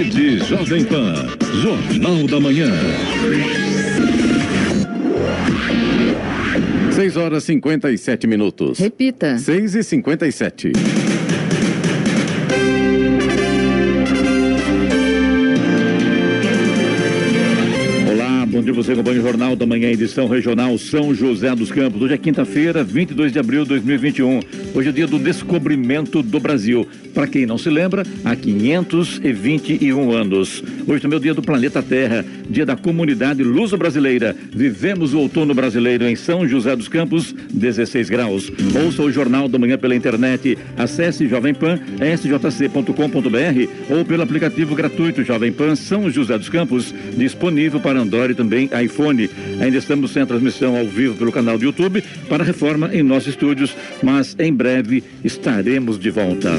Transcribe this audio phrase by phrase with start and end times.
[0.00, 1.14] Rede Jovem Pan.
[1.60, 2.70] Jornal da Manhã.
[6.90, 8.78] 6 horas 57 minutos.
[8.78, 9.36] Repita.
[9.36, 10.72] 6 e 57
[18.60, 22.02] bom dia você acompanha o Jornal da Manhã, edição regional São José dos Campos.
[22.02, 24.40] Hoje é quinta-feira, 22 de abril de 2021.
[24.74, 26.86] Hoje é dia do descobrimento do Brasil.
[27.14, 30.62] Para quem não se lembra, há 521 anos.
[30.86, 34.36] Hoje também é o dia do planeta Terra, dia da comunidade luso-brasileira.
[34.52, 38.52] Vivemos o outono brasileiro em São José dos Campos, 16 graus.
[38.84, 40.58] Ouça o Jornal da Manhã pela internet.
[40.76, 47.80] Acesse Jovem Pan, sjc.com.br ou pelo aplicativo gratuito Jovem Pan São José dos Campos, disponível
[47.80, 49.30] para Android e também iPhone.
[49.60, 53.76] Ainda estamos sem transmissão ao vivo pelo canal do YouTube para reforma em nossos estúdios,
[54.02, 56.50] mas em breve estaremos de volta.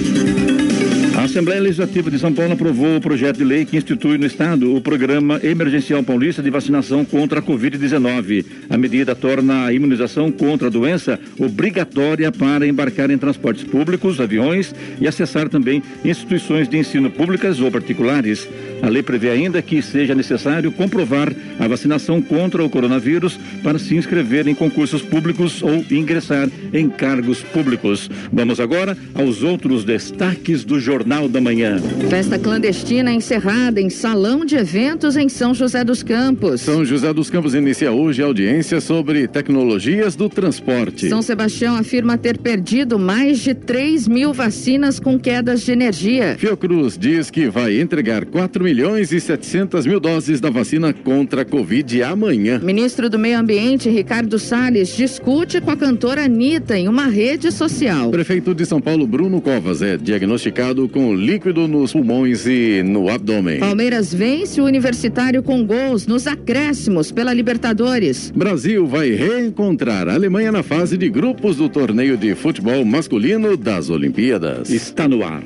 [1.21, 4.75] A Assembleia Legislativa de São Paulo aprovou o projeto de lei que institui no Estado
[4.75, 8.43] o Programa Emergencial Paulista de Vacinação contra a Covid-19.
[8.67, 14.73] A medida torna a imunização contra a doença obrigatória para embarcar em transportes públicos, aviões
[14.99, 18.49] e acessar também instituições de ensino públicas ou particulares.
[18.81, 23.95] A lei prevê ainda que seja necessário comprovar a vacinação contra o coronavírus para se
[23.95, 28.09] inscrever em concursos públicos ou ingressar em cargos públicos.
[28.33, 31.79] Vamos agora aos outros destaques do Jornal da Manhã.
[32.09, 36.61] Festa clandestina encerrada em salão de eventos em São José dos Campos.
[36.61, 41.09] São José dos Campos inicia hoje a audiência sobre tecnologias do transporte.
[41.09, 46.35] São Sebastião afirma ter perdido mais de 3 mil vacinas com quedas de energia.
[46.37, 51.45] Fiocruz diz que vai entregar 4 milhões e 700 mil doses da vacina contra a
[51.45, 52.59] Covid amanhã.
[52.59, 58.11] Ministro do Meio Ambiente, Ricardo Salles, discute com a cantora Anitta em uma rede social.
[58.11, 63.59] Prefeito de São Paulo, Bruno Covas, é diagnosticado com líquido nos pulmões e no abdômen.
[63.59, 68.31] Palmeiras vence o Universitário com gols nos acréscimos pela Libertadores.
[68.35, 73.89] Brasil vai reencontrar a Alemanha na fase de grupos do torneio de futebol masculino das
[73.89, 74.69] Olimpíadas.
[74.69, 75.43] Está no ar.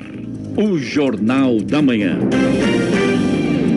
[0.56, 2.18] O Jornal da Manhã.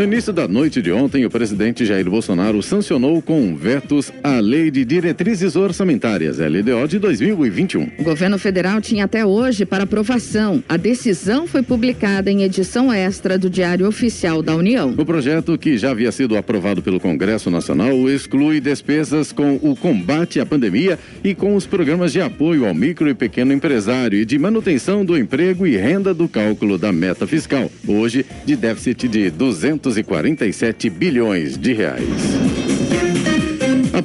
[0.00, 4.70] No início da noite de ontem, o presidente Jair Bolsonaro sancionou com vetos a Lei
[4.70, 7.86] de Diretrizes Orçamentárias, LDO, de 2021.
[7.98, 10.64] O governo federal tinha até hoje para aprovação.
[10.66, 14.94] A decisão foi publicada em edição extra do Diário Oficial da União.
[14.96, 20.40] O projeto, que já havia sido aprovado pelo Congresso Nacional, exclui despesas com o combate
[20.40, 24.38] à pandemia e com os programas de apoio ao micro e pequeno empresário e de
[24.38, 29.89] manutenção do emprego e renda do cálculo da meta fiscal, hoje de déficit de 200
[29.90, 32.79] 247 bilhões de reais.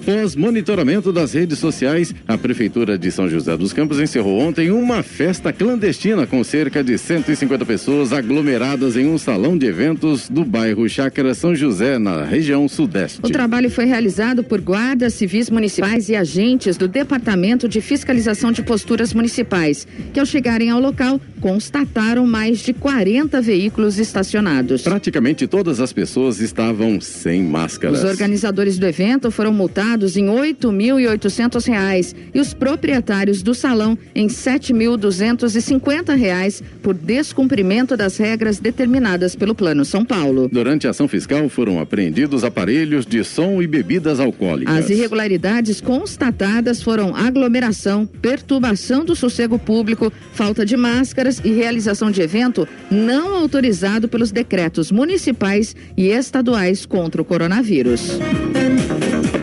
[0.07, 5.01] Após monitoramento das redes sociais, a Prefeitura de São José dos Campos encerrou ontem uma
[5.01, 10.87] festa clandestina com cerca de 150 pessoas aglomeradas em um salão de eventos do bairro
[10.87, 13.19] Chácara São José, na região sudeste.
[13.23, 18.61] O trabalho foi realizado por guardas civis municipais e agentes do Departamento de Fiscalização de
[18.61, 24.83] Posturas Municipais, que ao chegarem ao local constataram mais de 40 veículos estacionados.
[24.83, 28.03] Praticamente todas as pessoas estavam sem máscaras.
[28.03, 32.53] Os organizadores do evento foram multados multados em oito mil e oitocentos reais e os
[32.53, 39.35] proprietários do salão em sete mil duzentos e cinquenta reais por descumprimento das regras determinadas
[39.35, 40.49] pelo Plano São Paulo.
[40.51, 44.75] Durante a ação fiscal foram apreendidos aparelhos de som e bebidas alcoólicas.
[44.75, 52.21] As irregularidades constatadas foram aglomeração, perturbação do sossego público, falta de máscaras e realização de
[52.21, 58.19] evento não autorizado pelos decretos municipais e estaduais contra o coronavírus.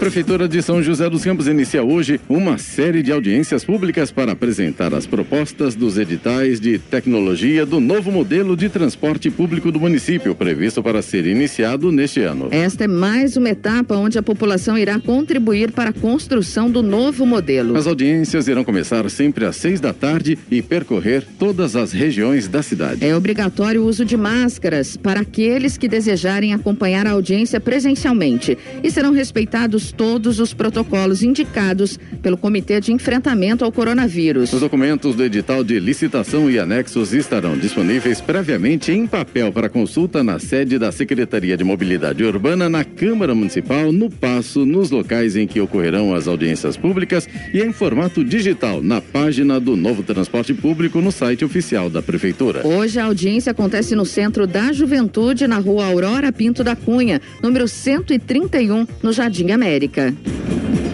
[0.03, 4.93] Prefeitura de São José dos Campos inicia hoje uma série de audiências públicas para apresentar
[4.93, 10.83] as propostas dos editais de tecnologia do novo modelo de transporte público do município, previsto
[10.83, 12.49] para ser iniciado neste ano.
[12.51, 17.25] Esta é mais uma etapa onde a população irá contribuir para a construção do novo
[17.25, 17.77] modelo.
[17.77, 22.61] As audiências irão começar sempre às seis da tarde e percorrer todas as regiões da
[22.61, 23.07] cidade.
[23.07, 28.91] É obrigatório o uso de máscaras para aqueles que desejarem acompanhar a audiência presencialmente e
[28.91, 34.53] serão respeitados todos os protocolos indicados pelo Comitê de Enfrentamento ao Coronavírus.
[34.53, 40.25] Os documentos do edital de licitação e anexos estarão disponíveis previamente em papel para consulta
[40.25, 45.47] na sede da Secretaria de Mobilidade Urbana, na Câmara Municipal, no Passo, nos locais em
[45.47, 51.01] que ocorrerão as audiências públicas e em formato digital na página do Novo Transporte Público
[51.01, 52.67] no site oficial da Prefeitura.
[52.67, 57.69] Hoje a audiência acontece no Centro da Juventude, na rua Aurora Pinto da Cunha, número
[57.69, 59.82] 131, no Jardim América.
[59.83, 60.92] O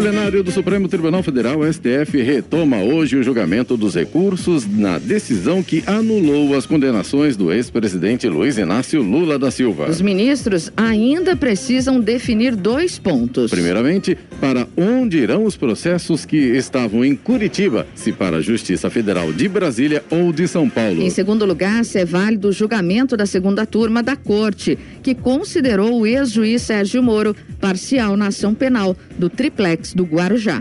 [0.00, 5.84] plenário do Supremo Tribunal Federal, STF, retoma hoje o julgamento dos recursos na decisão que
[5.86, 9.90] anulou as condenações do ex-presidente Luiz Inácio Lula da Silva.
[9.90, 13.50] Os ministros ainda precisam definir dois pontos.
[13.50, 19.30] Primeiramente, para onde irão os processos que estavam em Curitiba, se para a Justiça Federal
[19.34, 21.02] de Brasília ou de São Paulo.
[21.02, 26.00] Em segundo lugar, se é válido o julgamento da segunda turma da Corte, que considerou
[26.00, 30.60] o ex-juiz Sérgio Moro parcial na ação penal do triplex do Guarujá.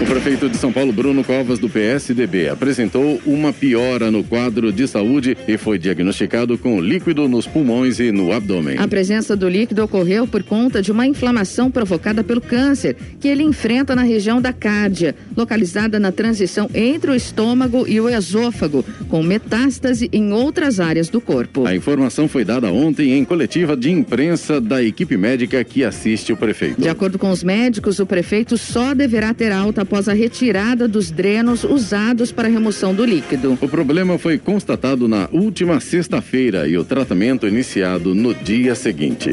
[0.00, 4.86] O prefeito de São Paulo, Bruno Covas, do PSDB, apresentou uma piora no quadro de
[4.86, 8.78] saúde e foi diagnosticado com líquido nos pulmões e no abdômen.
[8.78, 13.42] A presença do líquido ocorreu por conta de uma inflamação provocada pelo câncer que ele
[13.42, 19.20] enfrenta na região da cárdia, localizada na transição entre o estômago e o esôfago, com
[19.20, 21.66] metástase em outras áreas do corpo.
[21.66, 26.36] A informação foi dada ontem em coletiva de imprensa da equipe médica que assiste o
[26.36, 26.80] prefeito.
[26.80, 31.10] De acordo com os médicos, o prefeito só deverá ter alta após a retirada dos
[31.10, 33.56] drenos usados para a remoção do líquido.
[33.58, 39.30] O problema foi constatado na última sexta-feira e o tratamento iniciado no dia seguinte.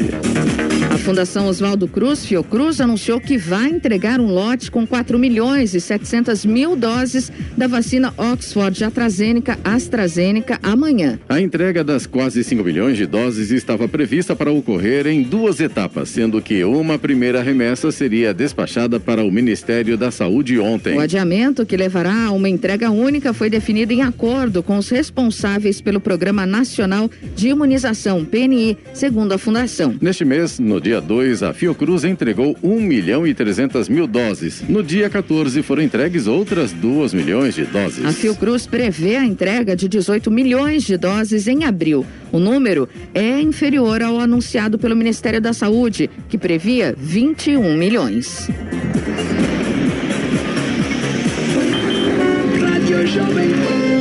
[1.06, 6.44] Fundação Oswaldo Cruz, Fiocruz, anunciou que vai entregar um lote com 4 milhões e 700
[6.44, 11.16] mil doses da vacina Oxford AstraZeneca AstraZeneca amanhã.
[11.28, 16.08] A entrega das quase 5 milhões de doses estava prevista para ocorrer em duas etapas,
[16.08, 20.96] sendo que uma primeira remessa seria despachada para o Ministério da Saúde ontem.
[20.96, 25.80] O adiamento, que levará a uma entrega única, foi definido em acordo com os responsáveis
[25.80, 29.94] pelo Programa Nacional de Imunização, PNI, segundo a Fundação.
[30.00, 34.62] Neste mês, no dia 2, a Fiocruz entregou 1 milhão e 300 mil doses.
[34.68, 38.04] No dia 14, foram entregues outras 2 milhões de doses.
[38.04, 42.04] A Fiocruz prevê a entrega de 18 milhões de doses em abril.
[42.32, 48.48] O número é inferior ao anunciado pelo Ministério da Saúde, que previa 21 milhões.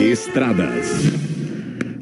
[0.02, 1.35] Estradas.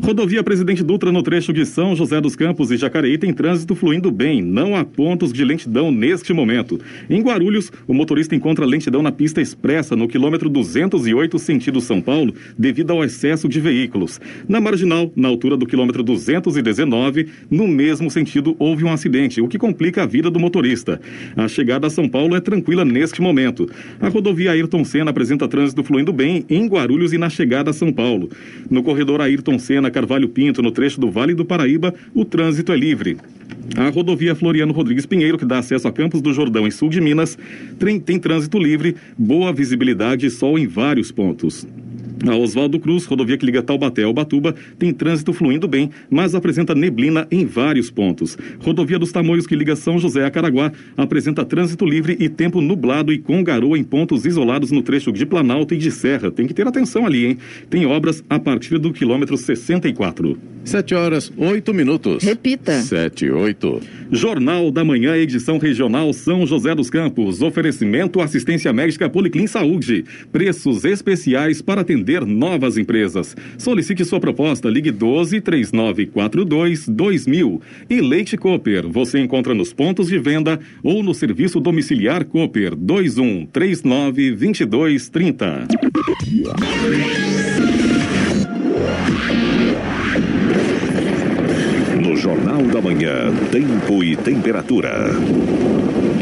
[0.04, 4.12] Rodovia Presidente Dutra no trecho de São José dos Campos e Jacareí tem trânsito fluindo
[4.12, 6.78] bem, não há pontos de lentidão neste momento.
[7.10, 12.34] Em Guarulhos, o motorista encontra lentidão na pista expressa no quilômetro 208 sentido São Paulo,
[12.58, 14.20] devido ao excesso de veículos.
[14.46, 19.58] Na marginal, na altura do quilômetro 219, no mesmo sentido houve um acidente, o que
[19.58, 21.00] complica a vida do motorista.
[21.34, 23.70] A chegada a São Paulo é tranquila neste momento.
[24.02, 27.94] A rodovia Ayrton Senna apresenta trânsito fluindo bem em Guarulhos e na chegada a São
[27.94, 28.30] Paulo.
[28.70, 32.76] No corredor Ayrton Senna Carvalho Pinto, no trecho do Vale do Paraíba, o trânsito é
[32.76, 33.18] livre.
[33.78, 37.00] A rodovia Floriano Rodrigues Pinheiro, que dá acesso a Campos do Jordão, em sul de
[37.00, 37.38] Minas,
[37.80, 41.66] tem, tem trânsito livre, boa visibilidade e sol em vários pontos.
[42.28, 46.74] A Oswaldo Cruz, rodovia que liga Taubaté ao Batuba, tem trânsito fluindo bem, mas apresenta
[46.74, 48.38] neblina em vários pontos.
[48.60, 53.12] Rodovia dos Tamoios, que liga São José a Caraguá, apresenta trânsito livre e tempo nublado
[53.12, 56.32] e com garoa em pontos isolados no trecho de Planalto e de Serra.
[56.32, 57.38] Tem que ter atenção ali, hein?
[57.70, 60.38] Tem obras a partir do quilômetro 64.
[60.64, 62.24] 7 horas, 8 minutos.
[62.24, 62.82] Repita.
[62.82, 63.82] 7 8.
[64.12, 67.42] Jornal da Manhã, edição regional São José dos Campos.
[67.42, 70.06] Oferecimento assistência médica Policlin Saúde.
[70.32, 73.36] Preços especiais para atender novas empresas.
[73.58, 77.62] Solicite sua proposta, ligue 12 3942 2000.
[77.90, 83.46] E Leite Cooper, você encontra nos pontos de venda ou no serviço domiciliar Cooper 21
[83.48, 85.68] 39 22 30.
[92.02, 95.12] No Jornal da Manhã, Tempo e Temperatura.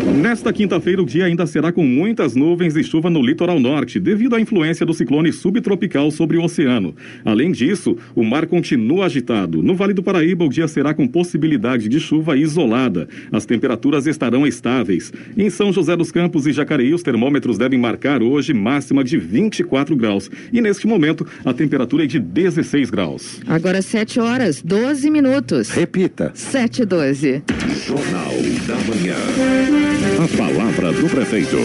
[0.03, 4.35] Nesta quinta-feira, o dia ainda será com muitas nuvens e chuva no litoral norte, devido
[4.35, 6.95] à influência do ciclone subtropical sobre o oceano.
[7.23, 9.61] Além disso, o mar continua agitado.
[9.61, 13.07] No Vale do Paraíba, o dia será com possibilidade de chuva isolada.
[13.31, 15.13] As temperaturas estarão estáveis.
[15.37, 19.95] Em São José dos Campos e Jacareí, os termômetros devem marcar hoje máxima de 24
[19.95, 20.31] graus.
[20.51, 23.39] E neste momento, a temperatura é de 16 graus.
[23.47, 25.69] Agora 7 horas, 12 minutos.
[25.69, 26.31] Repita.
[26.33, 27.43] 7 e 12.
[27.85, 28.31] Jornal
[28.67, 30.00] da Manhã.
[30.99, 31.57] Do prefeito.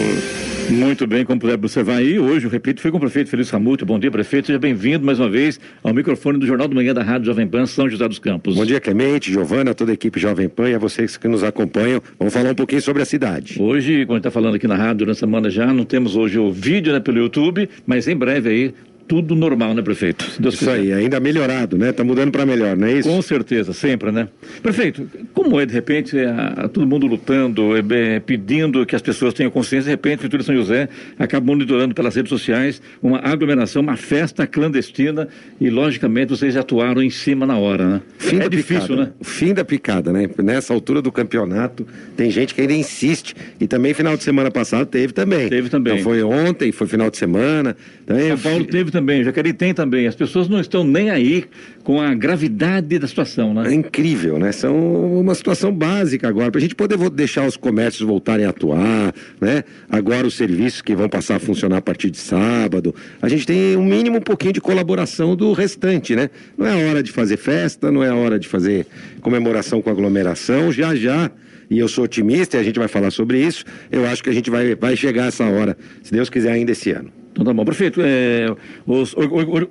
[0.69, 3.85] Muito bem, como puder observar aí, hoje o repito foi com o prefeito Feliz Ramute.
[3.85, 4.47] Bom dia, prefeito.
[4.47, 7.65] Seja bem-vindo mais uma vez ao microfone do Jornal do Manhã da Rádio Jovem Pan
[7.65, 8.55] São José dos Campos.
[8.55, 12.01] Bom dia, Clemente, Giovana, toda a equipe Jovem Pan e a vocês que nos acompanham.
[12.17, 13.61] Vamos falar um pouquinho sobre a cidade.
[13.61, 16.15] Hoje, quando a gente está falando aqui na rádio durante a semana já, não temos
[16.15, 18.73] hoje o vídeo né, pelo YouTube, mas em breve aí
[19.07, 20.25] tudo normal, né, prefeito?
[20.39, 20.79] Deus isso quiser.
[20.79, 21.89] aí, ainda melhorado, né?
[21.89, 23.09] Está mudando para melhor, não é isso?
[23.09, 24.27] Com certeza, sempre, né?
[24.61, 29.33] Prefeito, como é de repente é, todo mundo lutando, é, é, pedindo que as pessoas
[29.33, 33.81] tenham consciência, de repente, Prefeitura de São José acaba monitorando pelas redes sociais uma aglomeração,
[33.81, 35.27] uma festa clandestina
[35.59, 38.01] e, logicamente, vocês atuaram em cima na hora, né?
[38.17, 39.11] Fim é difícil, picada, né?
[39.21, 40.29] Fim da picada, né?
[40.43, 43.35] Nessa altura do campeonato, tem gente que ainda insiste.
[43.59, 45.47] E também, final de semana passado, teve também.
[45.49, 45.93] Teve também.
[45.93, 47.75] Então, foi ontem, foi final de semana.
[48.07, 50.07] Também, São Paulo teve também, Jacareí tem também.
[50.07, 51.43] As pessoas não estão nem aí
[51.83, 53.69] com a gravidade da situação, né?
[53.69, 54.53] É incrível, né?
[54.53, 59.13] São uma situação básica agora, para a gente poder deixar os comércios voltarem a atuar,
[59.41, 59.65] né?
[59.89, 62.95] Agora os serviços que vão passar a funcionar a partir de sábado.
[63.21, 66.29] A gente tem um mínimo um pouquinho de colaboração do restante, né?
[66.57, 68.87] Não é hora de fazer festa, não é hora de fazer
[69.19, 71.29] comemoração com aglomeração, já já
[71.69, 73.65] e eu sou otimista e a gente vai falar sobre isso.
[73.91, 76.91] Eu acho que a gente vai, vai chegar essa hora, se Deus quiser, ainda esse
[76.91, 77.11] ano.
[77.37, 77.63] Então tá bom.
[77.63, 78.47] Prefeito, é,
[78.85, 79.15] os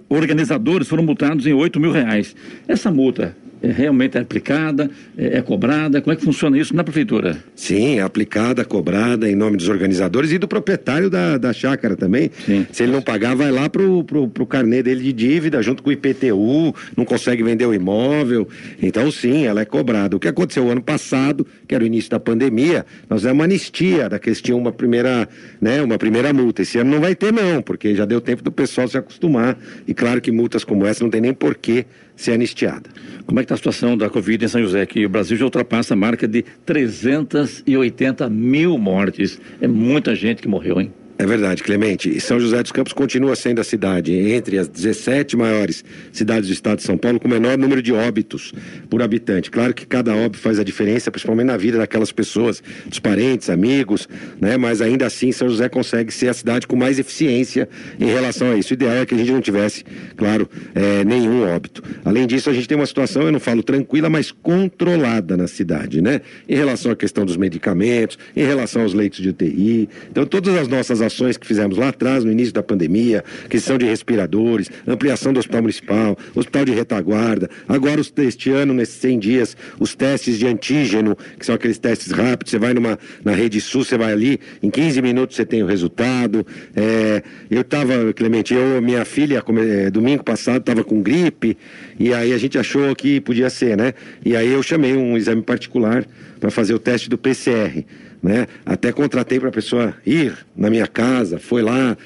[0.09, 2.37] organizadores foram multados em 8 mil reais.
[2.69, 6.01] Essa multa é, realmente é aplicada, é, é, cobrada?
[6.01, 7.39] Como é que funciona isso na prefeitura?
[7.55, 12.31] Sim, é aplicada, cobrada em nome dos organizadores e do proprietário da, da chácara também.
[12.45, 12.67] Sim.
[12.71, 15.91] Se ele não pagar, vai lá pro, pro, pro carnê dele de dívida, junto com
[15.91, 18.49] o IPTU, não consegue vender o imóvel.
[18.81, 20.17] Então, sim, ela é cobrada.
[20.17, 24.09] O que aconteceu ano passado, que era o início da pandemia, nós demos uma anistia
[24.09, 25.29] daqueles tinham uma primeira,
[25.61, 26.63] né, uma primeira multa.
[26.63, 29.59] Esse ano não vai ter, não, porque já deu tempo do pessoal se acostumar.
[29.87, 31.85] E claro que multas como essa não tem nem porquê
[32.17, 32.91] ser anistiada.
[33.27, 34.87] Como é que está a situação da Covid em São José?
[34.87, 39.41] Que o Brasil já ultrapassa a marca de 380 mil mortes.
[39.61, 40.93] É muita gente que morreu, hein?
[41.19, 42.15] É verdade, Clemente.
[42.15, 45.83] E São José dos Campos continua sendo a cidade entre as 17 maiores
[46.13, 48.53] cidades do estado de São Paulo com o menor número de óbitos
[48.91, 49.51] por habitante.
[49.51, 54.07] Claro que cada óbito faz a diferença, principalmente na vida daquelas pessoas, dos parentes, amigos,
[54.39, 54.59] né?
[54.59, 57.67] Mas ainda assim, São José consegue ser a cidade com mais eficiência
[57.99, 58.73] em relação a isso.
[58.73, 59.85] O ideal é que a gente não tivesse,
[60.19, 61.83] claro, é, nenhum óbito.
[62.05, 66.03] Além disso, a gente tem uma situação, eu não falo tranquila, mas controlada na cidade,
[66.03, 66.21] né?
[66.47, 69.89] Em relação à questão dos medicamentos, em relação aos leitos de UTI.
[70.11, 73.87] Então, todas as nossas ações que fizemos lá atrás, no início da pandemia, questão de
[73.87, 79.95] respiradores, ampliação do hospital municipal, hospital de retaguarda, agora este ano, nesses 100 dias, os
[79.95, 83.97] testes de antígeno, que são aqueles testes rápidos, você vai numa, na rede sul, você
[83.97, 86.47] vai ali, em 15 minutos você tem o resultado.
[86.75, 91.57] É, eu estava, Clemente, eu, minha filha, é, domingo passado, estava com gripe,
[91.99, 93.95] e aí a gente achou que podia ser, né?
[94.25, 96.07] E aí eu chamei um exame particular
[96.41, 97.85] para fazer o teste do PCR
[98.27, 98.47] né?
[98.65, 101.97] Até contratei para a pessoa ir na minha casa, foi lá,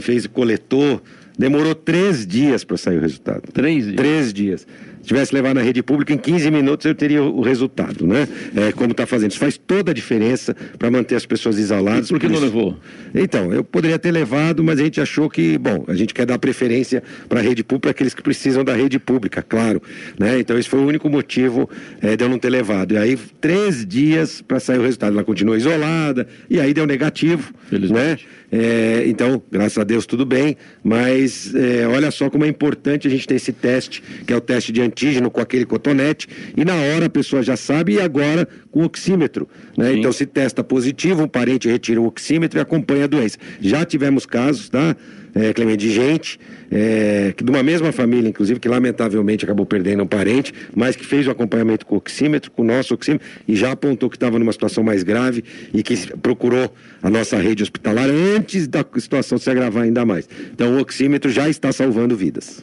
[0.00, 1.02] fez coletor.
[1.36, 3.42] Demorou três dias para sair o resultado.
[3.52, 3.96] Três dias?
[3.96, 4.66] Três dias
[5.04, 8.28] tivesse levado na rede pública, em 15 minutos eu teria o resultado, né?
[8.54, 9.30] É, como está fazendo.
[9.30, 12.06] Isso faz toda a diferença para manter as pessoas isoladas.
[12.06, 12.76] E por que por não levou?
[13.14, 16.38] Então, eu poderia ter levado, mas a gente achou que, bom, a gente quer dar
[16.38, 19.82] preferência para a rede pública, aqueles que precisam da rede pública, claro.
[20.18, 20.38] Né?
[20.38, 21.68] Então, esse foi o único motivo
[22.00, 22.94] é, de eu não ter levado.
[22.94, 25.12] E aí, três dias para sair o resultado.
[25.12, 27.52] Ela continua isolada, e aí deu negativo.
[27.70, 28.18] Né?
[28.50, 30.56] É, então, graças a Deus, tudo bem.
[30.82, 34.40] Mas é, olha só como é importante a gente ter esse teste, que é o
[34.40, 38.46] teste de antígeno com aquele cotonete, e na hora a pessoa já sabe, e agora
[38.70, 39.48] com oxímetro.
[39.76, 39.94] Né?
[39.96, 43.36] Então, se testa positivo, um parente retira o oxímetro e acompanha a doença.
[43.60, 44.96] Já tivemos casos, tá?
[45.34, 46.38] É, Clemente, de gente
[46.70, 51.26] é, de uma mesma família, inclusive, que lamentavelmente acabou perdendo um parente, mas que fez
[51.26, 54.52] o acompanhamento com o oxímetro, com o nosso oxímetro, e já apontou que estava numa
[54.52, 56.72] situação mais grave e que procurou
[57.02, 60.28] a nossa rede hospitalar antes da situação se agravar ainda mais.
[60.52, 62.62] Então, o oxímetro já está salvando vidas.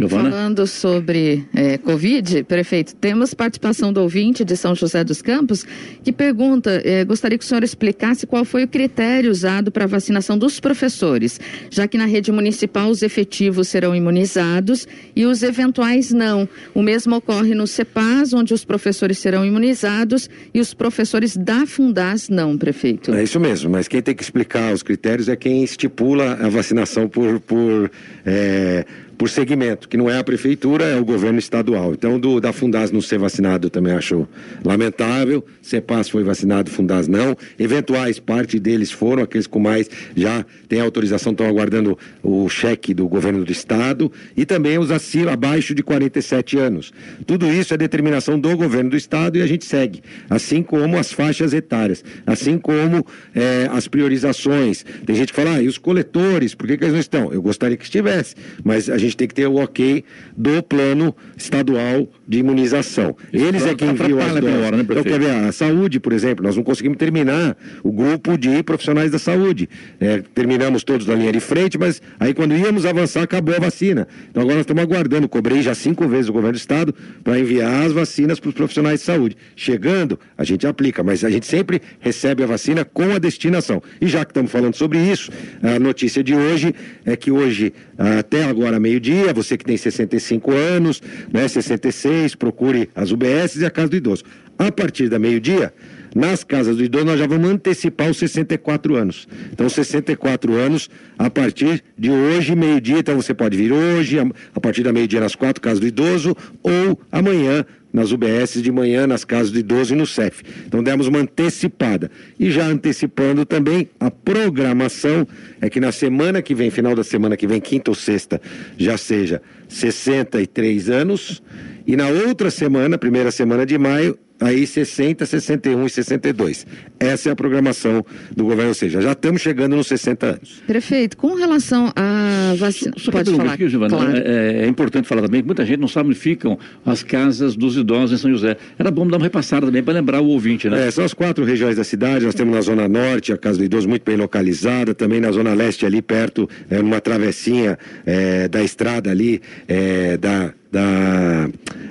[0.00, 0.30] Giovana?
[0.30, 5.66] Falando sobre é, Covid, prefeito, temos participação do ouvinte de São José dos Campos
[6.02, 9.86] que pergunta: é, gostaria que o senhor explicasse qual foi o critério usado para a
[9.86, 11.38] vacinação dos professores,
[11.70, 16.48] já que na rede municipal os efetivos serão imunizados e os eventuais não.
[16.74, 22.28] O mesmo ocorre no CEPAS, onde os professores serão imunizados e os professores da Fundas
[22.28, 23.14] não, prefeito.
[23.14, 27.08] É isso mesmo, mas quem tem que explicar os critérios é quem estipula a vacinação
[27.08, 27.40] por.
[27.40, 27.90] por
[28.24, 28.84] é
[29.20, 31.92] por segmento, que não é a prefeitura, é o governo estadual.
[31.92, 34.26] Então, do, da Fundas não ser vacinado também acho
[34.64, 35.44] lamentável.
[35.60, 37.36] CEPAS foi vacinado, Fundas não.
[37.58, 43.06] Eventuais, parte deles foram, aqueles com mais já têm autorização, estão aguardando o cheque do
[43.06, 44.10] governo do estado.
[44.34, 46.90] E também os acima, abaixo de 47 anos.
[47.26, 50.02] Tudo isso é determinação do governo do estado e a gente segue.
[50.30, 54.82] Assim como as faixas etárias, assim como é, as priorizações.
[55.04, 57.30] Tem gente que fala, ah, e os coletores, por que, que eles não estão?
[57.30, 58.34] Eu gostaria que estivesse,
[58.64, 60.04] mas a gente tem que ter o ok
[60.36, 63.16] do plano estadual de imunização.
[63.32, 66.12] Eles é plano quem enviam as pela hora, né, Então, quer ver, a saúde, por
[66.12, 69.68] exemplo, nós não conseguimos terminar o grupo de profissionais da saúde.
[69.98, 74.06] É, terminamos todos na linha de frente, mas aí quando íamos avançar, acabou a vacina.
[74.30, 76.94] Então agora nós estamos aguardando, cobrei já cinco vezes o governo do estado
[77.24, 79.36] para enviar as vacinas para os profissionais de saúde.
[79.56, 83.82] Chegando, a gente aplica, mas a gente sempre recebe a vacina com a destinação.
[84.00, 86.72] E já que estamos falando sobre isso, a notícia de hoje
[87.04, 93.10] é que hoje, até agora meio-dia, você que tem 65 anos, né, 66, procure as
[93.10, 94.24] UBS e a Casa do Idoso.
[94.58, 95.72] A partir da meio-dia,
[96.14, 99.28] nas casas do idoso, nós já vamos antecipar os 64 anos.
[99.52, 102.98] Então, 64 anos a partir de hoje, meio-dia.
[102.98, 107.00] Então, você pode vir hoje, a, partir da meio-dia, nas quatro casas do idoso, ou
[107.10, 110.42] amanhã, nas UBS de manhã, nas casas do idoso e no CEF.
[110.66, 112.10] Então, demos uma antecipada.
[112.38, 115.26] E já antecipando também a programação,
[115.60, 118.40] é que na semana que vem, final da semana que vem, quinta ou sexta,
[118.76, 121.42] já seja 63 anos.
[121.90, 126.64] E na outra semana, primeira semana de maio, aí 60, 61 e 62.
[127.00, 130.62] Essa é a programação do governo, ou seja, já estamos chegando nos 60 anos.
[130.68, 132.92] Prefeito, com relação à vacina.
[132.96, 133.54] Só Pode para falar.
[133.54, 134.12] aqui, Giovana, Claro.
[134.24, 136.56] é, é importante falar também que muita gente não sabe onde ficam
[136.86, 138.56] as casas dos idosos em São José.
[138.78, 140.86] Era bom dar uma repassada também para lembrar o ouvinte, né?
[140.86, 142.24] É, são as quatro regiões da cidade.
[142.24, 145.54] Nós temos na Zona Norte a Casa do Idoso muito bem localizada, também na Zona
[145.54, 150.54] Leste, ali perto, é, numa travessinha é, da estrada ali, é, da.
[150.70, 151.48] Da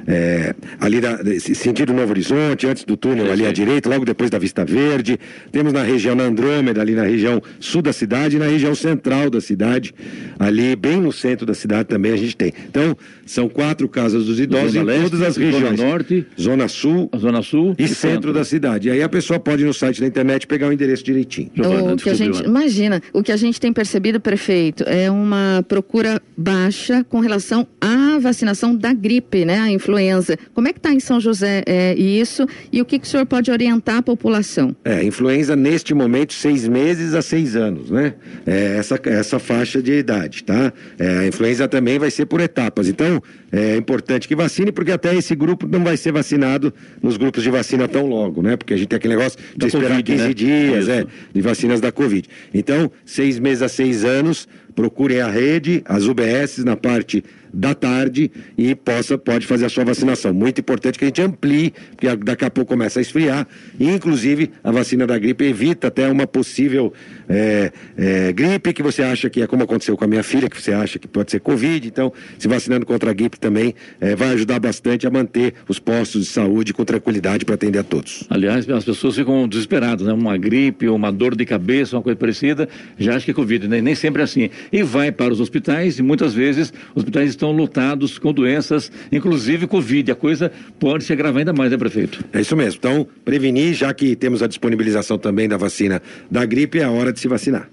[0.07, 3.53] é, ali da, sentido Novo Horizonte, antes do túnel Sim, ali à sim.
[3.53, 5.19] direita, logo depois da Vista Verde.
[5.51, 9.29] Temos na região na Andrômeda, ali na região sul da cidade e na região central
[9.29, 9.93] da cidade,
[10.39, 12.51] ali bem no centro da cidade também a gente tem.
[12.67, 15.79] Então, são quatro casas dos idosos Zona em Leste, todas as Zona regiões.
[15.79, 16.25] Norte.
[16.39, 18.87] Zona Sul, Zona Sul e centro da cidade.
[18.87, 21.51] E aí a pessoa pode ir no site da internet pegar o endereço direitinho.
[21.53, 25.63] Giovana, o que a gente imagina, o que a gente tem percebido, prefeito, é uma
[25.67, 30.37] procura baixa com relação à vacinação da gripe, né, a influenza.
[30.53, 33.25] Como é que está em São José é, isso e o que, que o senhor
[33.25, 34.75] pode orientar a população?
[34.83, 38.13] É, influenza neste momento, seis meses a seis anos, né?
[38.45, 40.73] É essa, essa faixa de idade, tá?
[40.97, 42.87] É, a influenza também vai ser por etapas.
[42.87, 47.43] Então, é importante que vacine, porque até esse grupo não vai ser vacinado nos grupos
[47.43, 48.55] de vacina tão logo, né?
[48.55, 50.33] Porque a gente tem aquele negócio de Da esperar Covid, 15 né?
[50.33, 50.91] dias, Isso.
[50.91, 52.27] é, de vacinas da Covid.
[52.53, 58.31] Então, seis meses a seis anos, procurem a rede, as UBS na parte da tarde
[58.57, 60.33] e possa, pode fazer a sua vacinação.
[60.33, 63.47] Muito importante que a gente amplie, porque daqui a pouco começa a esfriar.
[63.79, 66.93] E, inclusive, a vacina da gripe evita até uma possível
[67.27, 70.61] é, é, gripe que você acha que é como aconteceu com a minha filha, que
[70.61, 71.87] você acha que pode ser Covid.
[71.87, 76.25] Então, se vacinando contra a gripe também é, vai ajudar bastante a manter os postos
[76.25, 78.23] de saúde com tranquilidade para atender a todos.
[78.29, 80.13] Aliás, as pessoas ficam desesperadas, né?
[80.13, 83.81] Uma gripe, uma dor de cabeça, uma coisa parecida, já acha que é Covid, né?
[83.81, 84.49] Nem sempre é assim.
[84.71, 89.65] E vai para os hospitais e muitas vezes os hospitais estão lotados com doenças, inclusive
[89.65, 90.11] Covid.
[90.11, 92.23] A coisa pode se agravar ainda mais, né, prefeito?
[92.33, 92.77] É isso mesmo.
[92.77, 97.13] Então, prevenir, já que temos a disponibilização também da vacina da gripe, é a hora
[97.13, 97.69] de se vacinar.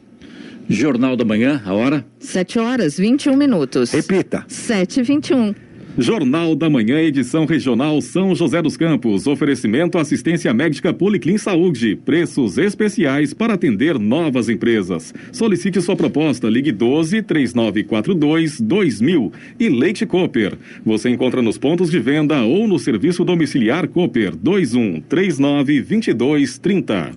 [0.68, 2.04] Jornal da Manhã, a hora?
[2.18, 3.90] 7 horas 21 minutos.
[3.90, 4.44] Repita.
[4.48, 5.65] 7 e 21.
[5.98, 9.26] Jornal da Manhã, edição regional São José dos Campos.
[9.26, 11.96] Oferecimento assistência médica Policlin Saúde.
[11.96, 15.14] Preços especiais para atender novas empresas.
[15.32, 16.50] Solicite sua proposta.
[16.50, 19.32] Ligue 12 3942 2000.
[19.58, 20.58] E Leite Cooper.
[20.84, 27.12] Você encontra nos pontos de venda ou no serviço domiciliar Cooper 21 39 22 30.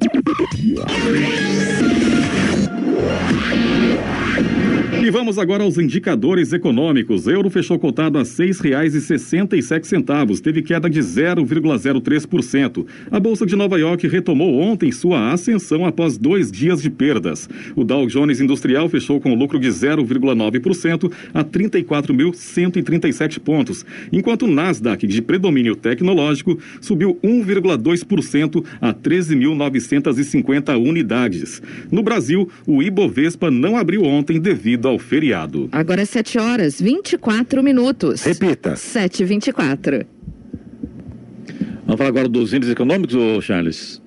[5.09, 7.25] E vamos agora aos indicadores econômicos.
[7.25, 12.85] Euro fechou cotado a sete centavos, teve queda de 0,03%.
[13.09, 17.49] A Bolsa de Nova York retomou ontem sua ascensão após dois dias de perdas.
[17.75, 25.07] O Dow Jones Industrial fechou com lucro de 0,9% a 34.137 pontos, enquanto o Nasdaq,
[25.07, 31.63] de predomínio tecnológico, subiu 1,2% a 13.950 unidades.
[31.91, 35.69] No Brasil, o Ibovespa não abriu ontem devido ao feriado.
[35.71, 38.23] Agora é 7 horas 24 minutos.
[38.23, 38.75] Repita.
[38.75, 40.05] 7 e 24.
[41.85, 44.01] Vamos falar agora dos índices econômicos, ô Charles?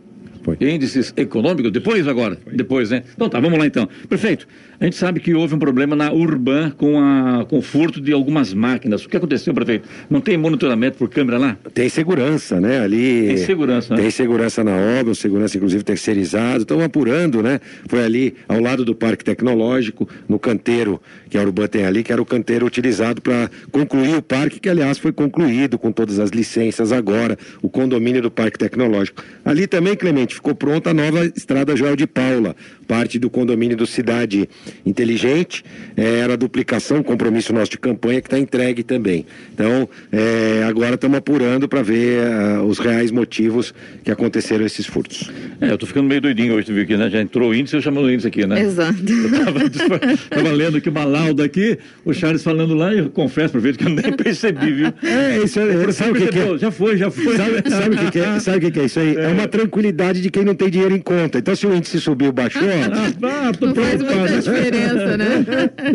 [0.44, 0.57] Foi.
[0.61, 2.38] Índices econômicos, depois agora?
[2.52, 3.02] Depois, né?
[3.14, 3.88] Então tá, vamos lá então.
[4.09, 4.46] Prefeito,
[4.83, 8.12] A gente sabe que houve um problema na Urban com, a, com o furto de
[8.12, 9.05] algumas máquinas.
[9.05, 9.88] O que aconteceu, prefeito?
[10.11, 11.57] Não tem monitoramento por câmera lá?
[11.73, 12.81] Tem segurança, né?
[12.81, 13.29] Ali.
[13.29, 14.03] Tem segurança, né?
[14.03, 16.62] Tem segurança na obra, segurança inclusive terceirizado.
[16.62, 17.61] Estão apurando, né?
[17.87, 22.12] Foi ali ao lado do Parque Tecnológico, no canteiro que a Urban tem ali, que
[22.12, 26.31] era o canteiro utilizado para concluir o parque, que aliás foi concluído com todas as
[26.31, 29.23] licenças agora, o condomínio do Parque Tecnológico.
[29.45, 32.57] Ali também, Clemente, ficou pronta a nova estrada Joel de Paula,
[32.88, 34.49] parte do condomínio do Cidade
[34.85, 35.65] Inteligente.
[35.97, 39.27] É, era a duplicação, compromisso nosso de campanha que está entregue também.
[39.53, 45.31] Então, é, agora estamos apurando para ver uh, os reais motivos que aconteceram esses furtos.
[45.61, 47.09] É, eu estou ficando meio doidinho hoje, viu aqui, né?
[47.11, 48.61] Já entrou o índice, eu chamando o índice aqui, né?
[48.61, 48.99] Exato.
[49.01, 49.31] Eu
[50.31, 53.85] tava, lendo aqui uma lauda aqui, o Charles falando lá, e eu confesso, prefeito, que
[53.85, 54.93] eu nem percebi, viu?
[55.03, 56.59] É, isso é, sabe o que, que, é?
[56.59, 57.37] Já foi, já foi.
[57.37, 58.41] Sabe, sabe o que, que, é?
[58.41, 59.17] Sabe o que, que é isso aí?
[59.17, 59.25] É.
[59.25, 59.29] é.
[59.29, 61.39] uma tranquilidade de quem não tem dinheiro em conta.
[61.39, 62.63] Então, se o índice subiu, baixou.
[62.93, 65.44] Ah, ah, não faz muita diferença, né?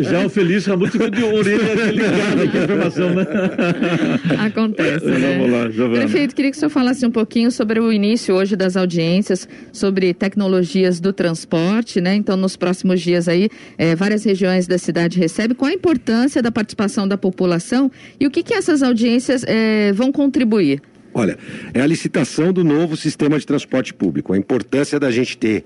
[0.00, 3.26] Já o Feliz Ramuto ficou de orelha ligado aqui a informação, né?
[4.46, 5.38] Acontece, né?
[5.38, 6.00] Vamos lá, Giovana.
[6.00, 10.12] Prefeito, queria que o senhor falasse um pouquinho sobre o início hoje das audiências sobre
[10.14, 12.14] tecnologias do transporte, né?
[12.14, 15.56] Então, nos próximos dias aí, é, várias regiões da cidade recebem.
[15.56, 20.12] Qual a importância da participação da população e o que, que essas audiências é, vão
[20.12, 20.80] contribuir?
[21.14, 21.38] Olha,
[21.74, 24.32] é a licitação do novo sistema de transporte público.
[24.32, 25.64] A importância da gente ter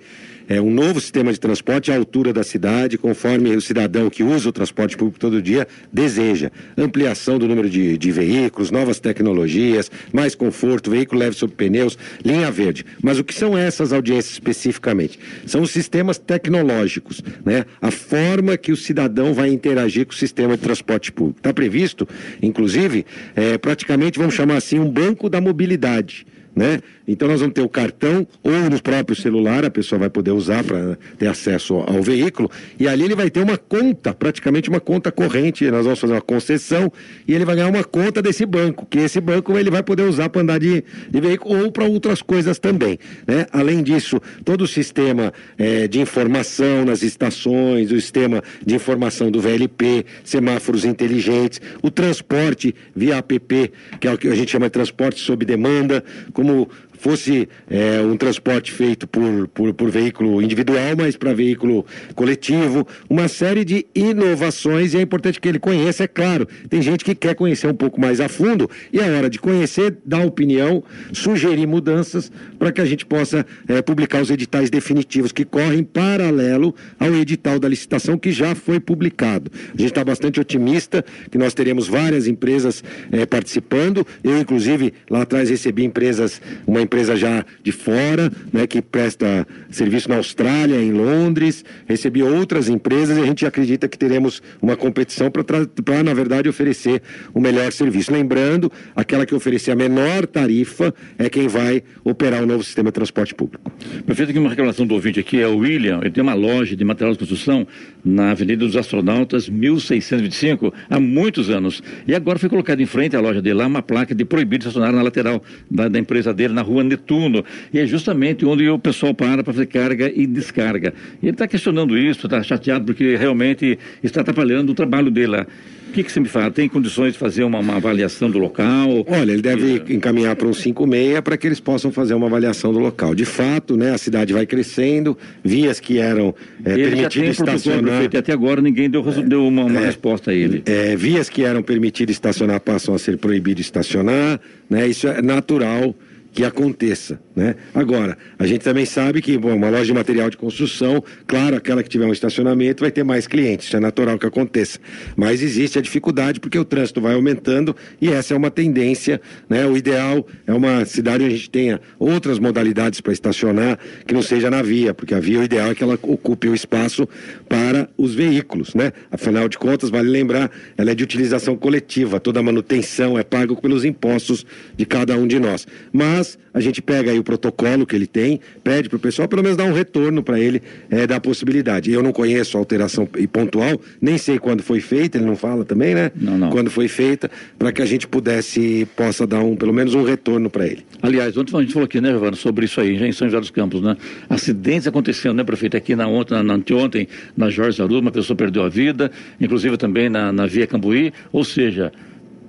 [0.48, 4.48] é, um novo sistema de transporte à altura da cidade, conforme o cidadão que usa
[4.48, 6.50] o transporte público todo dia deseja.
[6.76, 12.50] Ampliação do número de, de veículos, novas tecnologias, mais conforto, veículo leve sob pneus, linha
[12.50, 12.84] verde.
[13.02, 15.18] Mas o que são essas audiências especificamente?
[15.46, 17.64] São os sistemas tecnológicos, né?
[17.80, 21.38] A forma que o cidadão vai interagir com o sistema de transporte público.
[21.38, 22.06] Está previsto,
[22.40, 26.80] inclusive, é, praticamente, vamos chamar assim, um banco da mobilidade né?
[27.06, 30.62] Então nós vamos ter o cartão ou no próprio celular, a pessoa vai poder usar
[30.62, 35.10] para ter acesso ao veículo, e ali ele vai ter uma conta, praticamente uma conta
[35.10, 36.92] corrente, nós vamos fazer uma concessão
[37.26, 40.28] e ele vai ganhar uma conta desse banco, que esse banco ele vai poder usar
[40.28, 43.46] para andar de, de, veículo ou para outras coisas também, né?
[43.52, 49.40] Além disso, todo o sistema é, de informação nas estações, o sistema de informação do
[49.40, 54.72] VLP, semáforos inteligentes, o transporte via app, que é o que a gente chama de
[54.72, 56.04] transporte sob demanda,
[56.42, 56.68] como
[57.02, 61.84] fosse é, um transporte feito por, por, por veículo individual, mas para veículo
[62.14, 66.46] coletivo, uma série de inovações e é importante que ele conheça, é claro.
[66.70, 69.96] Tem gente que quer conhecer um pouco mais a fundo e é hora de conhecer,
[70.06, 75.44] dar opinião, sugerir mudanças para que a gente possa é, publicar os editais definitivos que
[75.44, 79.50] correm paralelo ao edital da licitação que já foi publicado.
[79.74, 84.06] A gente está bastante otimista que nós teremos várias empresas é, participando.
[84.22, 89.46] Eu, inclusive, lá atrás recebi empresas, uma empresa empresa já de fora, né, que presta
[89.70, 94.76] serviço na Austrália, em Londres, recebi outras empresas e a gente acredita que teremos uma
[94.76, 97.00] competição para, na verdade, oferecer
[97.32, 98.12] o melhor serviço.
[98.12, 102.94] Lembrando, aquela que oferecer a menor tarifa é quem vai operar o novo sistema de
[102.94, 103.72] transporte público.
[104.04, 106.84] Prefeito, aqui uma reclamação do ouvinte aqui é o William, ele tem uma loja de
[106.84, 107.66] material de construção
[108.04, 111.82] na Avenida dos Astronautas, 1625, há muitos anos.
[112.06, 114.92] E agora foi colocado em frente à loja dele lá uma placa de proibido estacionar
[114.92, 117.44] na lateral da, da empresa dele, na rua rua Netuno.
[117.72, 120.92] E é justamente onde o pessoal para para fazer carga e descarga.
[121.22, 125.46] E ele está questionando isso, está chateado porque realmente está atrapalhando o trabalho dele lá.
[125.92, 126.50] O que, que você me fala?
[126.50, 129.04] Tem condições de fazer uma, uma avaliação do local?
[129.06, 132.78] Olha, ele deve encaminhar para um 56 para que eles possam fazer uma avaliação do
[132.78, 133.14] local.
[133.14, 138.04] De fato, né, a cidade vai crescendo, vias que eram é, permitidas estacionar.
[138.04, 140.62] até agora ninguém deu, deu uma, uma é, resposta a ele.
[140.64, 144.40] É, vias que eram permitidas estacionar passam a ser proibidas estacionar,
[144.70, 144.88] né?
[144.88, 145.94] Isso é natural
[146.32, 147.20] que aconteça.
[147.36, 147.54] Né?
[147.74, 151.82] Agora, a gente também sabe que bom, uma loja de material de construção, claro, aquela
[151.82, 154.78] que tiver um estacionamento vai ter mais clientes, isso é natural que aconteça.
[155.14, 159.20] Mas existe a dificuldade porque o trânsito vai aumentando e essa é uma tendência.
[159.48, 159.66] Né?
[159.66, 164.22] O ideal é uma cidade onde a gente tenha outras modalidades para estacionar que não
[164.22, 167.06] seja na via, porque a via o ideal é que ela ocupe o espaço
[167.48, 168.74] para os veículos.
[168.74, 168.92] Né?
[169.10, 173.54] Afinal de contas, vale lembrar, ela é de utilização coletiva, toda a manutenção é paga
[173.56, 175.66] pelos impostos de cada um de nós.
[175.92, 176.21] Mas
[176.52, 179.56] a gente pega aí o protocolo que ele tem, pede para o pessoal pelo menos
[179.56, 181.90] dar um retorno para ele é, da possibilidade.
[181.90, 185.94] Eu não conheço a alteração pontual, nem sei quando foi feita, ele não fala também,
[185.94, 186.10] né?
[186.14, 186.50] Não, não.
[186.50, 190.50] Quando foi feita, para que a gente pudesse, possa dar um, pelo menos um retorno
[190.50, 190.84] para ele.
[191.00, 193.40] Aliás, ontem a gente falou aqui, né, Giovana, sobre isso aí, já em São José
[193.40, 193.96] dos Campos, né?
[194.28, 195.76] Acidentes acontecendo, né, prefeito?
[195.76, 199.76] Aqui na ontem, na, na anteontem, na Jorge Zaru, uma pessoa perdeu a vida, inclusive
[199.76, 201.92] também na, na Via Cambuí, ou seja,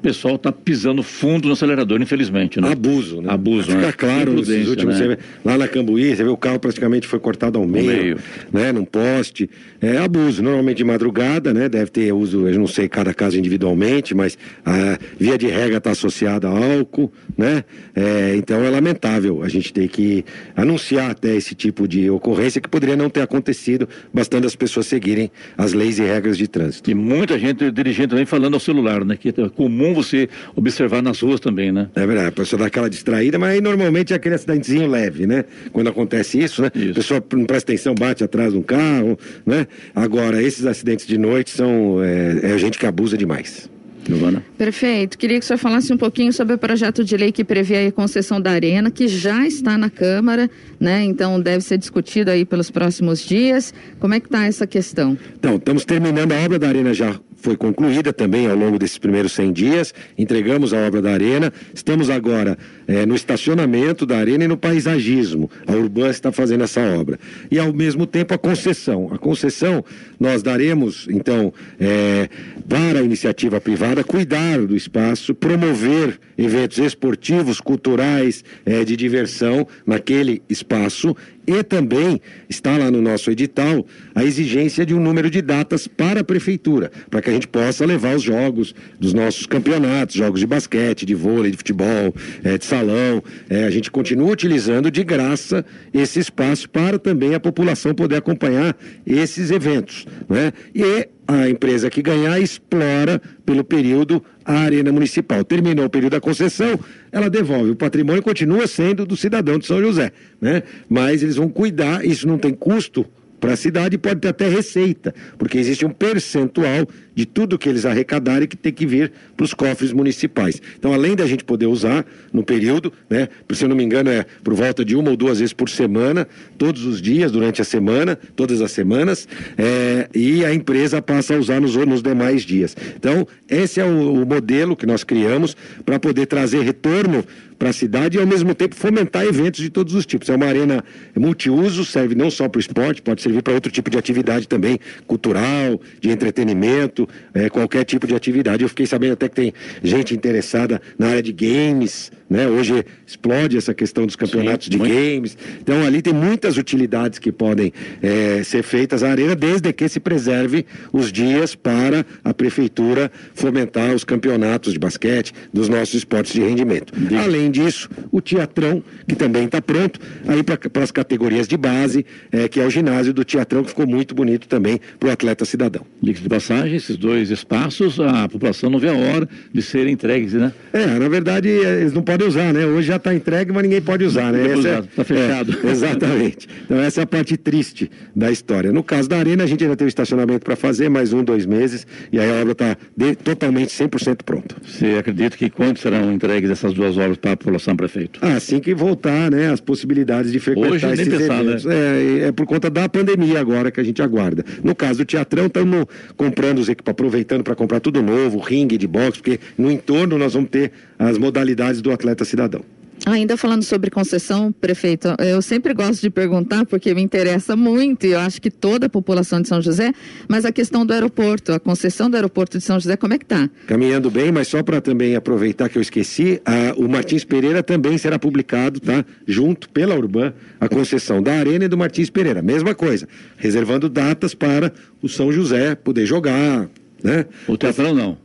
[0.04, 2.60] pessoal está pisando fundo no acelerador, infelizmente.
[2.60, 2.72] Né?
[2.72, 3.32] Abuso, né?
[3.32, 3.92] Abuso, Fica né?
[3.94, 5.00] claro nesses últimos.
[5.00, 5.08] né?
[5.08, 8.18] vê, lá na Cambuí, você vê o carro praticamente foi cortado ao meio, meio.
[8.52, 8.72] né?
[8.72, 9.50] Num poste.
[9.84, 11.68] É abuso, normalmente de madrugada, né?
[11.68, 15.92] Deve ter uso, eu não sei cada caso individualmente, mas a via de regra está
[15.92, 17.66] associada a álcool, né?
[17.94, 20.24] É, então é lamentável a gente ter que
[20.56, 25.30] anunciar até esse tipo de ocorrência que poderia não ter acontecido, bastando as pessoas seguirem
[25.58, 26.90] as leis e regras de trânsito.
[26.90, 29.18] E muita gente dirigindo também falando ao celular, né?
[29.18, 31.90] Que é comum você observar nas ruas também, né?
[31.94, 35.44] É verdade, a pessoa dá aquela distraída, mas aí normalmente é aquele acidentezinho leve, né?
[35.74, 36.72] Quando acontece isso, né?
[36.74, 36.92] Isso.
[36.92, 39.68] A pessoa não presta atenção, bate atrás de um carro, né?
[39.96, 42.04] Agora, esses acidentes de noite são.
[42.04, 43.70] É, é gente que abusa demais.
[44.06, 44.44] Giovana?
[44.58, 45.18] Perfeito.
[45.18, 47.92] Queria que o senhor falasse um pouquinho sobre o projeto de lei que prevê a
[47.92, 51.04] concessão da arena, que já está na Câmara, né?
[51.04, 53.74] Então deve ser discutido aí pelos próximos dias.
[54.00, 55.18] Como é que está essa questão?
[55.38, 59.34] Então, estamos terminando a obra da Arena já foi concluída também ao longo desses primeiros
[59.34, 59.94] 100 dias.
[60.18, 61.52] Entregamos a obra da Arena.
[61.74, 65.52] Estamos agora eh, no estacionamento da Arena e no paisagismo.
[65.68, 67.20] A Urban está fazendo essa obra.
[67.52, 69.10] E ao mesmo tempo a concessão.
[69.12, 69.84] A concessão
[70.18, 72.30] nós daremos, então, eh,
[72.70, 80.42] para a iniciativa privada cuidar do espaço, promover eventos esportivos, culturais, eh, de diversão naquele
[80.48, 81.14] espaço
[81.46, 86.22] e também está lá no nosso edital a exigência de um número de datas para
[86.22, 90.48] a prefeitura, para que a gente possa levar os jogos dos nossos campeonatos, jogos de
[90.48, 93.24] basquete, de vôlei, de futebol, eh, de salão.
[93.50, 98.76] Eh, a gente continua utilizando de graça esse espaço para também a população poder acompanhar
[99.06, 100.06] esses eventos.
[100.30, 100.54] Né?
[100.74, 105.44] E a empresa que ganhar explora pelo período a arena municipal.
[105.44, 106.80] Terminou o período da concessão,
[107.12, 107.72] ela devolve.
[107.72, 110.64] O patrimônio continua sendo do cidadão de São José, né?
[110.90, 113.06] Mas eles vão cuidar, isso não tem custo
[113.44, 117.86] para a cidade pode ter até receita, porque existe um percentual de tudo que eles
[117.86, 120.62] arrecadarem que tem que vir para os cofres municipais.
[120.80, 124.26] Então, além da gente poder usar no período, né, se eu não me engano, é
[124.42, 126.26] por volta de uma ou duas vezes por semana,
[126.58, 129.28] todos os dias, durante a semana, todas as semanas,
[129.58, 132.78] é, e a empresa passa a usar nos, nos demais dias.
[132.96, 135.54] Então, esse é o, o modelo que nós criamos
[135.86, 137.26] para poder trazer retorno
[137.58, 140.30] para a cidade e ao mesmo tempo fomentar eventos de todos os tipos.
[140.30, 140.84] É uma arena
[141.16, 144.80] multiuso, serve não só para o esporte, pode servir para outro tipo de atividade também,
[145.08, 148.64] cultural, de entretenimento, é, qualquer tipo de atividade.
[148.64, 152.48] Eu fiquei sabendo até que tem gente interessada na área de games, né?
[152.48, 154.94] Hoje explode essa questão dos campeonatos Sim, de muito.
[154.94, 155.38] games.
[155.62, 160.00] Então ali tem muitas utilidades que podem é, ser feitas à arena, desde que se
[160.00, 166.42] preserve os dias para a prefeitura fomentar os campeonatos de basquete dos nossos esportes de
[166.42, 166.94] rendimento.
[167.24, 172.48] Além disso, o teatrão, que também está pronto, aí para as categorias de base, é,
[172.50, 175.86] que é o ginásio do teatrão, que ficou muito bonito também para o atleta cidadão.
[176.02, 180.34] Diga de passagem, esses dois espaços, a população não vê a hora de serem entregues,
[180.34, 180.52] né?
[180.74, 182.66] É, na verdade, é, eles não podem usar, né?
[182.66, 184.44] Hoje já está entregue, mas ninguém pode usar, né?
[184.48, 185.58] Não Essa é- tá fechado.
[185.64, 186.48] é, exatamente.
[186.66, 188.72] Então, essa é a parte triste da história.
[188.72, 191.46] No caso da Arena, a gente ainda tem o estacionamento para fazer, mais um, dois
[191.46, 192.78] meses, e aí a obra está
[193.24, 194.56] totalmente 100% pronta.
[194.64, 198.20] Você acredita que quando serão entregues essas duas obras para a população, prefeito?
[198.22, 201.52] Ah, Assim que voltar, né, as possibilidades de frequentar Hoje nem esses pensar, né?
[201.52, 201.66] eventos.
[201.66, 204.44] É, é por conta da pandemia agora que a gente aguarda.
[204.64, 208.88] No caso do Teatrão, estamos comprando os equipamentos, aproveitando para comprar tudo novo, ringue de
[208.88, 212.62] boxe, porque no entorno nós vamos ter as modalidades do atleta cidadão.
[213.06, 218.12] Ainda falando sobre concessão, prefeito, eu sempre gosto de perguntar porque me interessa muito e
[218.12, 219.92] eu acho que toda a população de São José,
[220.28, 223.26] mas a questão do aeroporto, a concessão do aeroporto de São José, como é que
[223.26, 223.50] tá?
[223.68, 227.98] Caminhando bem, mas só para também aproveitar que eu esqueci, a- o Martins Pereira também
[227.98, 229.04] será publicado, tá?
[229.28, 232.42] Junto pela Urban, a concessão da Arena e do Martins Pereira.
[232.42, 236.70] Mesma coisa, reservando datas para o São José poder jogar,
[237.04, 237.26] né?
[237.50, 238.23] O teatrão não.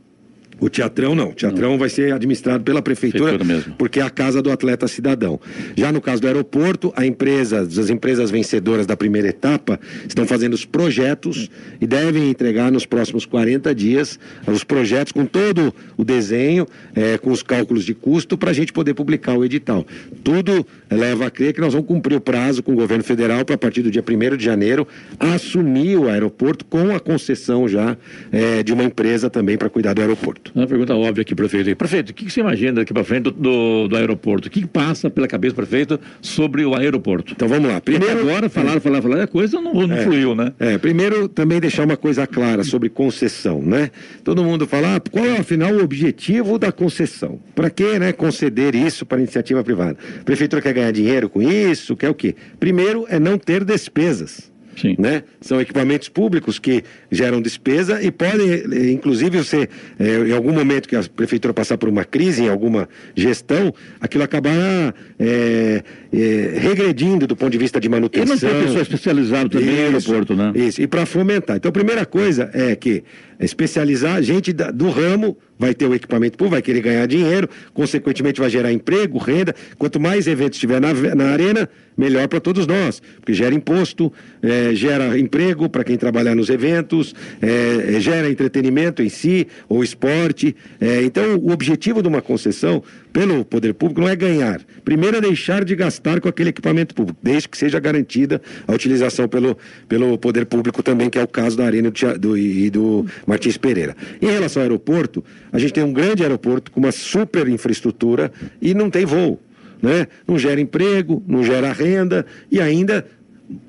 [0.61, 1.29] O teatrão não.
[1.31, 3.75] O teatrão vai ser administrado pela prefeitura, Prefeitura mesmo.
[3.79, 5.41] porque é a casa do atleta cidadão.
[5.77, 10.55] Já no caso do aeroporto, a empresa, as empresas vencedoras da primeira etapa estão fazendo
[10.55, 11.49] os projetos
[11.81, 17.31] e devem entregar nos próximos 40 dias os projetos com todo o desenho, eh, com
[17.31, 19.87] os cálculos de custo, para a gente poder publicar o edital.
[20.25, 23.55] Tudo leva a crer que nós vamos cumprir o prazo com o governo federal para,
[23.55, 24.87] a partir do dia 1 de janeiro,
[25.21, 27.97] assumir o aeroporto com a concessão já
[28.33, 30.48] eh, de uma empresa também para cuidar do aeroporto.
[30.55, 31.75] Uma pergunta óbvia aqui, prefeito.
[31.77, 34.49] Prefeito, o que que você imagina daqui para frente do, do, do aeroporto?
[34.49, 37.33] O que passa pela cabeça do prefeito sobre o aeroporto?
[37.33, 37.81] Então vamos lá.
[37.81, 40.03] Primeiro, agora falaram, falaram, falaram, a coisa não, não É.
[40.03, 40.53] fluiu, né?
[40.59, 43.91] É, primeiro também deixar uma coisa clara sobre concessão, né?
[44.25, 47.39] Todo mundo fala, ah, qual é afinal o objetivo da concessão?
[47.55, 49.97] Para que, né, conceder isso para iniciativa privada?
[50.21, 52.35] A prefeitura quer ganhar dinheiro com isso, quer o quê?
[52.59, 54.51] Primeiro é não ter despesas.
[54.81, 54.95] Sim.
[54.99, 55.23] Né?
[55.41, 60.89] São equipamentos públicos que geram despesa e podem, eh, inclusive, você, eh, em algum momento
[60.89, 67.27] que a prefeitura passar por uma crise, em alguma gestão, aquilo acabar eh, eh, regredindo
[67.27, 68.35] do ponto de vista de E manutenção.
[68.35, 70.53] não tem pessoa especializada também no Isso, aeroporto, né?
[70.55, 71.57] Isso, e para fomentar.
[71.57, 73.03] Então, a primeira coisa é que
[73.41, 78.49] especializar gente do ramo vai ter o equipamento público, vai querer ganhar dinheiro, consequentemente vai
[78.49, 79.55] gerar emprego, renda.
[79.77, 84.73] Quanto mais eventos tiver na, na arena, melhor para todos nós, porque gera imposto, eh,
[84.75, 90.55] gera emprego para quem trabalhar nos eventos, eh, eh, gera entretenimento em si, ou esporte.
[90.81, 94.61] Eh, então, o objetivo de uma concessão pelo poder público não é ganhar.
[94.85, 99.27] Primeiro é deixar de gastar com aquele equipamento público, desde que seja garantida a utilização
[99.29, 99.57] pelo,
[99.89, 103.57] pelo poder público também, que é o caso da Arena do, do- e do Martins
[103.57, 103.97] Pereira.
[104.21, 108.75] Em relação ao aeroporto, a gente tem um grande aeroporto com uma super infraestrutura e
[108.75, 109.41] não tem voo.
[109.81, 110.09] Né?
[110.27, 113.07] Não gera emprego, não gera renda e ainda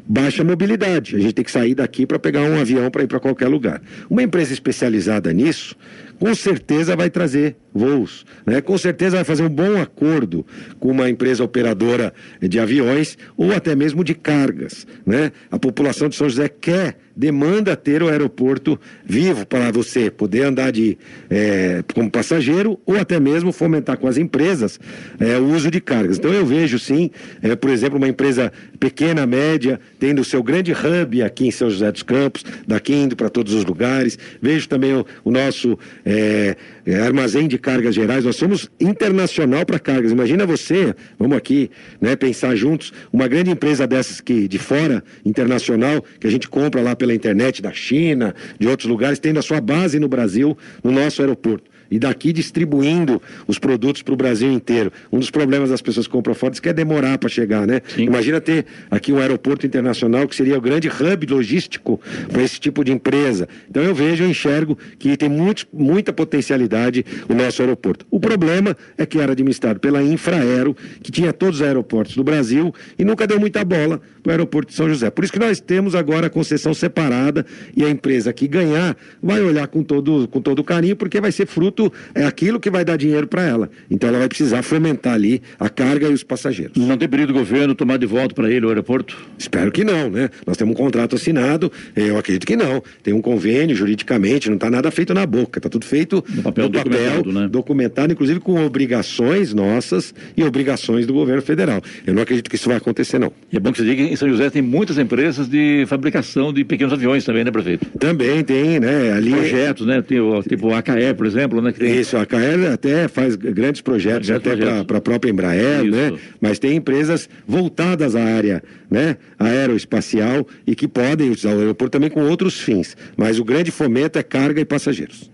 [0.08, 1.15] baixa mobilidade.
[1.15, 3.82] A gente tem que sair daqui para pegar um avião para ir para qualquer lugar.
[4.10, 5.75] Uma empresa especializada nisso,
[6.20, 8.62] com certeza vai trazer voos, né?
[8.62, 10.46] Com certeza vai fazer um bom acordo
[10.80, 15.32] com uma empresa operadora de aviões ou até mesmo de cargas, né?
[15.50, 20.72] A população de São José quer demanda ter o aeroporto vivo para você poder andar
[20.72, 20.98] de
[21.30, 24.80] eh, como passageiro ou até mesmo fomentar com as empresas
[25.20, 26.18] eh, o uso de cargas.
[26.18, 30.72] Então eu vejo sim, eh, por exemplo, uma empresa pequena, média, tendo o seu grande
[30.72, 34.18] hub aqui em São José dos Campos, daqui indo para todos os lugares.
[34.42, 36.56] Vejo também o, o nosso eh,
[36.86, 38.24] eh, armazém de cargas gerais.
[38.24, 40.14] Nós somos internacional para cargas.
[40.14, 46.04] Imagina você, vamos aqui, né, pensar juntos, uma grande empresa dessas que de fora, internacional,
[46.20, 49.62] que a gente compra lá pela internet da China, de outros lugares, tendo a sua
[49.62, 51.69] base no Brasil, no nosso aeroporto.
[51.89, 54.91] E daqui distribuindo os produtos para o Brasil inteiro.
[55.12, 57.82] Um dos problemas das pessoas que compram fora é que é demorar para chegar, né?
[57.97, 61.99] Imagina ter aqui um aeroporto internacional que seria o grande hub logístico
[62.32, 63.47] para esse tipo de empresa.
[63.69, 68.06] Então eu vejo, eu enxergo que tem muito, muita potencialidade o nosso aeroporto.
[68.10, 72.73] O problema é que era administrado pela Infraero, que tinha todos os aeroportos do Brasil
[72.97, 75.10] e nunca deu muita bola para o aeroporto de São José.
[75.10, 79.41] Por isso que nós temos agora a concessão separada e a empresa que ganhar vai
[79.41, 81.79] olhar com todo, com todo carinho, porque vai ser fruto,
[82.13, 83.70] é aquilo que vai dar dinheiro para ela.
[83.89, 86.76] Então ela vai precisar fomentar ali a carga e os passageiros.
[86.76, 89.18] Não tem perigo do governo tomar de volta para ele o aeroporto?
[89.38, 90.30] Espero que não, né?
[90.46, 92.84] Nós temos um contrato assinado, eu acredito que não.
[93.04, 96.70] Tem um convênio juridicamente, não está nada feito na boca, está tudo feito No papel
[96.70, 97.48] documentado, né?
[97.48, 101.82] documentado, inclusive com obrigações nossas e obrigações do governo federal.
[102.06, 103.32] Eu não acredito que isso vai acontecer, não.
[103.52, 106.52] E é bom que você diga que em São José tem muitas empresas de fabricação
[106.54, 107.86] de pequenos aviões também, né, prefeito?
[107.98, 109.12] Também tem, né?
[109.13, 110.02] Ali Projetos, né?
[110.02, 111.69] Tem o, tipo o AKE, por exemplo, né?
[111.80, 115.96] Isso, a KL até faz grandes projetos, Grandes até para a própria Embraer, Isso.
[115.96, 116.14] né?
[116.40, 119.18] Mas tem empresas voltadas à área né?
[119.38, 122.96] aeroespacial e que podem usar o aeroporto também com outros fins.
[123.16, 125.30] Mas o grande fomento é carga e passageiros.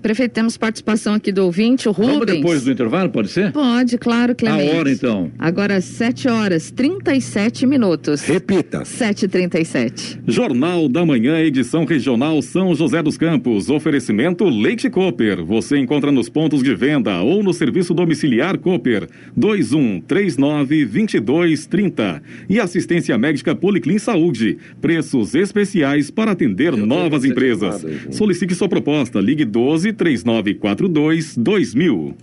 [0.00, 2.18] Prefeito, temos participação aqui do ouvinte, o Rubens.
[2.18, 3.50] Vamos depois do intervalo, pode ser?
[3.52, 4.70] Pode, claro, Clemente.
[4.70, 5.30] A hora, então.
[5.38, 8.22] Agora, 7 horas 37 minutos.
[8.22, 8.82] Repita.
[8.82, 10.20] 7h37.
[10.26, 13.68] Jornal da Manhã, edição regional São José dos Campos.
[13.68, 15.44] Oferecimento Leite Cooper.
[15.44, 19.08] Você encontra nos pontos de venda ou no serviço domiciliar Cooper.
[19.36, 22.22] 2139-2230.
[22.48, 24.58] E assistência médica Policlin Saúde.
[24.80, 27.84] Preços especiais para atender novas empresas.
[28.10, 29.18] Solicite sua proposta.
[29.20, 32.14] Ligue 12 3942 2000.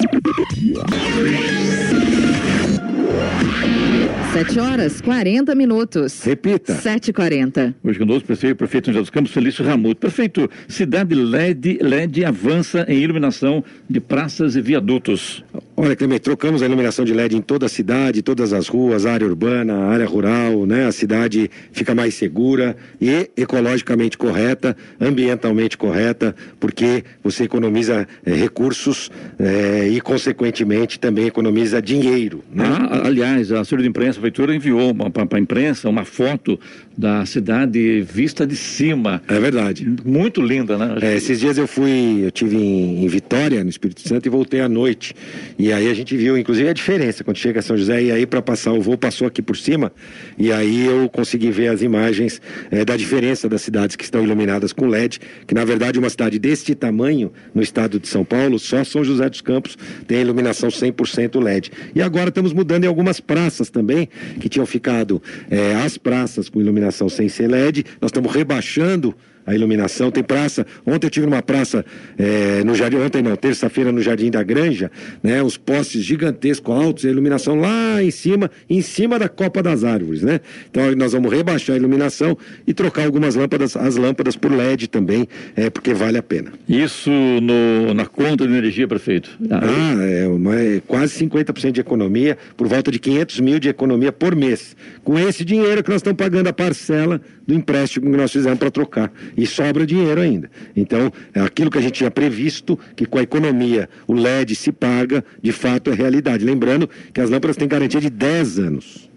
[4.35, 6.21] 7 horas 40 minutos.
[6.21, 6.73] Repita.
[6.75, 7.73] 7h40.
[7.81, 10.01] Hoje conosco, o prefeito, prefeito José dos Campos, Felício Ramuto.
[10.01, 15.41] Prefeito, cidade LED, LED avança em iluminação de praças e viadutos.
[15.77, 19.25] Olha, Clemente, trocamos a iluminação de LED em toda a cidade, todas as ruas, área
[19.25, 20.85] urbana, área rural, né?
[20.85, 29.09] A cidade fica mais segura e ecologicamente correta, ambientalmente correta, porque você economiza eh, recursos
[29.39, 32.65] eh, e, consequentemente, também economiza dinheiro, né?
[32.65, 36.59] Ah, aliás, a assessora de imprensa, a prefeitura enviou para a imprensa uma foto
[36.97, 39.21] da cidade vista de cima.
[39.27, 39.87] É verdade.
[40.03, 40.97] Muito linda, né?
[41.01, 44.61] É, esses dias eu fui, eu tive em, em Vitória, no Espírito Santo, e voltei
[44.61, 45.13] à noite.
[45.57, 48.03] E aí a gente viu, inclusive, a diferença quando chega a São José.
[48.03, 49.91] E aí, para passar o voo, passou aqui por cima.
[50.37, 54.71] E aí eu consegui ver as imagens é, da diferença das cidades que estão iluminadas
[54.71, 55.19] com LED.
[55.45, 59.29] Que na verdade, uma cidade deste tamanho, no estado de São Paulo, só São José
[59.29, 59.77] dos Campos
[60.07, 61.71] tem iluminação 100% LED.
[61.93, 64.07] E agora estamos mudando em algumas praças também,
[64.39, 67.85] que tinham ficado é, as praças com iluminação sem ser LED.
[67.99, 69.13] Nós estamos rebaixando
[69.45, 70.11] a iluminação.
[70.11, 70.65] Tem praça.
[70.85, 71.85] Ontem eu tive numa praça
[72.17, 75.41] é, no Jardim, ontem não, terça-feira no Jardim da Granja, né?
[75.43, 80.21] Os postes gigantescos, altos, a iluminação lá em cima, em cima da copa das árvores,
[80.21, 80.39] né?
[80.69, 85.27] Então nós vamos rebaixar a iluminação e trocar algumas lâmpadas, as lâmpadas por LED também,
[85.55, 86.51] é, porque vale a pena.
[86.67, 89.37] Isso no, na conta de energia, prefeito?
[89.49, 94.11] Ah, é, uma, é quase 50% de economia, por volta de 500 mil de economia
[94.11, 94.75] por mês.
[95.03, 98.71] Com esse dinheiro que nós estamos pagando a parcela do empréstimo que nós fizemos para
[98.71, 99.11] trocar.
[99.37, 100.49] E sobra dinheiro ainda.
[100.75, 104.71] Então, é aquilo que a gente tinha previsto, que com a economia o LED se
[104.71, 106.45] paga, de fato é realidade.
[106.45, 109.09] Lembrando que as lâmpadas têm garantia de 10 anos.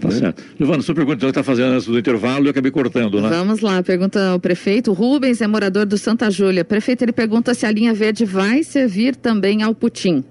[0.00, 0.14] Tá né?
[0.14, 0.42] certo.
[0.58, 3.28] Giovana, sua pergunta então está fazendo antes do intervalo e eu acabei cortando, né?
[3.28, 4.92] Vamos lá, pergunta ao prefeito.
[4.92, 6.64] Rubens é morador do Santa Júlia.
[6.64, 10.24] Prefeito, ele pergunta se a linha verde vai servir também ao Putim.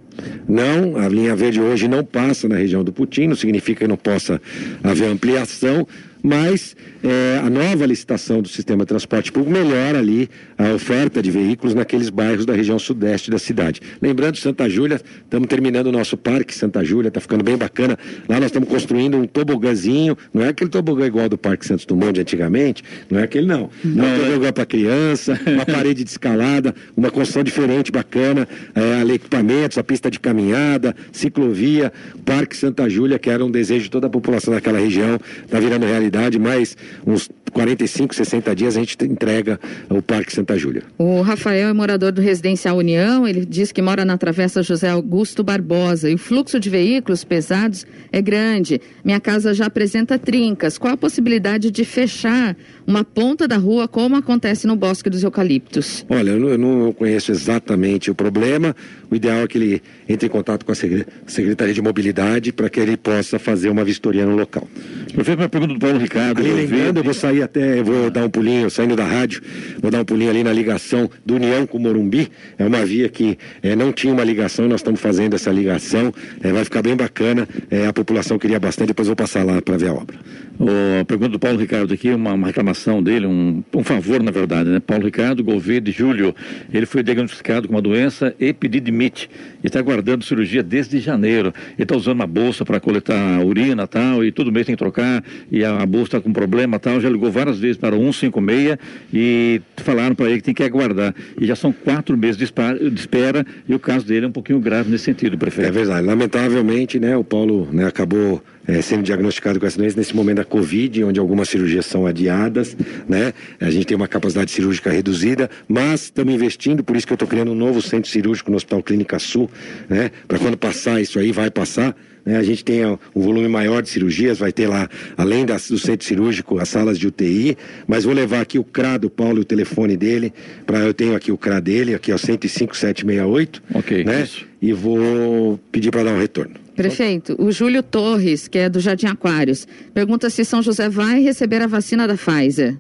[0.48, 3.98] Não, a linha verde hoje não passa na região do Putim, não significa que não
[3.98, 4.42] possa
[4.84, 5.86] haver ampliação,
[6.24, 6.76] mas
[7.06, 10.28] é, a nova licitação do sistema de transporte público melhora ali
[10.58, 13.80] a oferta de veículos naqueles bairros da região sudeste da cidade.
[14.02, 17.98] Lembrando, Santa Júlia, estamos terminando o nosso parque Santa Júlia, está ficando bem bacana.
[18.28, 22.14] Lá nós estamos construindo um tobogãzinho, não é aquele tobogã igual do Parque Santos Dumont
[22.14, 23.70] de antigamente, não é aquele não.
[23.84, 29.02] Não, é um tobogã para criança, uma parede de escalada, uma construção diferente, bacana, é,
[29.02, 31.94] ali, equipamentos, a pista de caminhada, ciclovia,
[32.26, 35.86] Parque Santa Júlia, que era um desejo de toda a população daquela região, está virando
[35.86, 40.84] realidade, mas uns 45, 60 dias a gente entrega o Parque Santa Júlia.
[40.98, 45.44] O Rafael é morador do Residencial União, ele diz que mora na Travessa José Augusto
[45.44, 48.82] Barbosa e o fluxo de veículos pesados é grande.
[49.04, 50.78] Minha casa já apresenta trincas.
[50.78, 56.06] Qual a possibilidade de fechar uma ponta da rua como acontece no Bosque dos Eucaliptos?
[56.10, 58.76] Olha, eu não conheço exatamente o problema.
[59.10, 62.80] O ideal é que ele entre em contato com a Secretaria de Mobilidade para que
[62.80, 64.68] ele possa fazer uma vistoria no local.
[65.14, 66.40] Prefeito, uma pergunta do Paulo Ricardo.
[66.40, 69.42] Ali, lembrando, eu vou sair até, vou dar um pulinho, saindo da rádio,
[69.82, 72.30] vou dar um pulinho ali na ligação do União com o Morumbi.
[72.58, 76.14] É uma via que é, não tinha uma ligação, nós estamos fazendo essa ligação.
[76.42, 77.48] É, vai ficar bem bacana.
[77.70, 80.18] É, a população queria bastante, depois vou passar lá para ver a obra.
[80.58, 84.32] O, a pergunta do Paulo Ricardo aqui, uma, uma reclamação dele, um, um, favor na
[84.32, 84.80] verdade, né?
[84.80, 86.34] Paulo Ricardo Gouveia de Júlio,
[86.74, 89.30] ele foi diagnosticado com uma doença epididimite
[89.64, 91.54] e está aguardando cirurgia desde janeiro.
[91.74, 95.24] Ele está usando uma bolsa para coletar urina tal, e todo mês tem que trocar,
[95.52, 98.78] e a, a bolsa está com problema tal, já ligou várias vezes para 156
[99.14, 101.14] e falaram para ele que tem que aguardar.
[101.40, 104.60] E já são quatro meses de, de espera e o caso dele é um pouquinho
[104.60, 105.68] grave nesse sentido, prefeito.
[105.68, 106.06] É verdade.
[106.06, 110.46] Lamentavelmente, né, o Paulo né, acabou é, sendo diagnosticado com essa doença nesse momento da
[110.46, 112.76] Covid, onde algumas cirurgias são adiadas,
[113.08, 113.34] né?
[113.60, 117.28] A gente tem uma capacidade cirúrgica reduzida, mas estamos investindo, por isso que eu estou
[117.28, 119.50] criando um novo centro cirúrgico no Hospital Clínica Sul,
[119.90, 120.12] né?
[120.28, 121.96] Para quando passar isso aí, vai passar.
[122.26, 122.38] Né?
[122.38, 126.06] A gente tem um volume maior de cirurgias, vai ter lá, além das, do centro
[126.06, 127.56] cirúrgico, as salas de UTI,
[127.88, 130.34] mas vou levar aqui o CRA do Paulo e o telefone dele,
[130.66, 134.24] para eu tenho aqui o CRA dele, aqui é o 105768, ok, né?
[134.24, 134.46] Isso.
[134.62, 136.65] E vou pedir para dar um retorno.
[136.76, 141.62] Prefeito, o Júlio Torres, que é do Jardim Aquários, pergunta se São José vai receber
[141.62, 142.78] a vacina da Pfizer.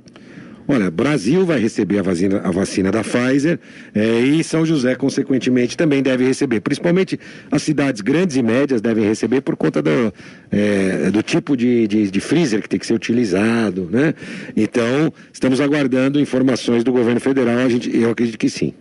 [0.67, 3.59] Olha, Brasil vai receber a vacina, a vacina da Pfizer
[3.93, 6.59] é, e São José, consequentemente, também deve receber.
[6.59, 7.19] Principalmente
[7.51, 10.11] as cidades grandes e médias devem receber por conta do,
[10.51, 14.15] é, do tipo de, de, de, freezer que tem que ser utilizado, né?
[14.57, 18.73] Então, estamos aguardando informações do governo federal, a gente, eu acredito que sim.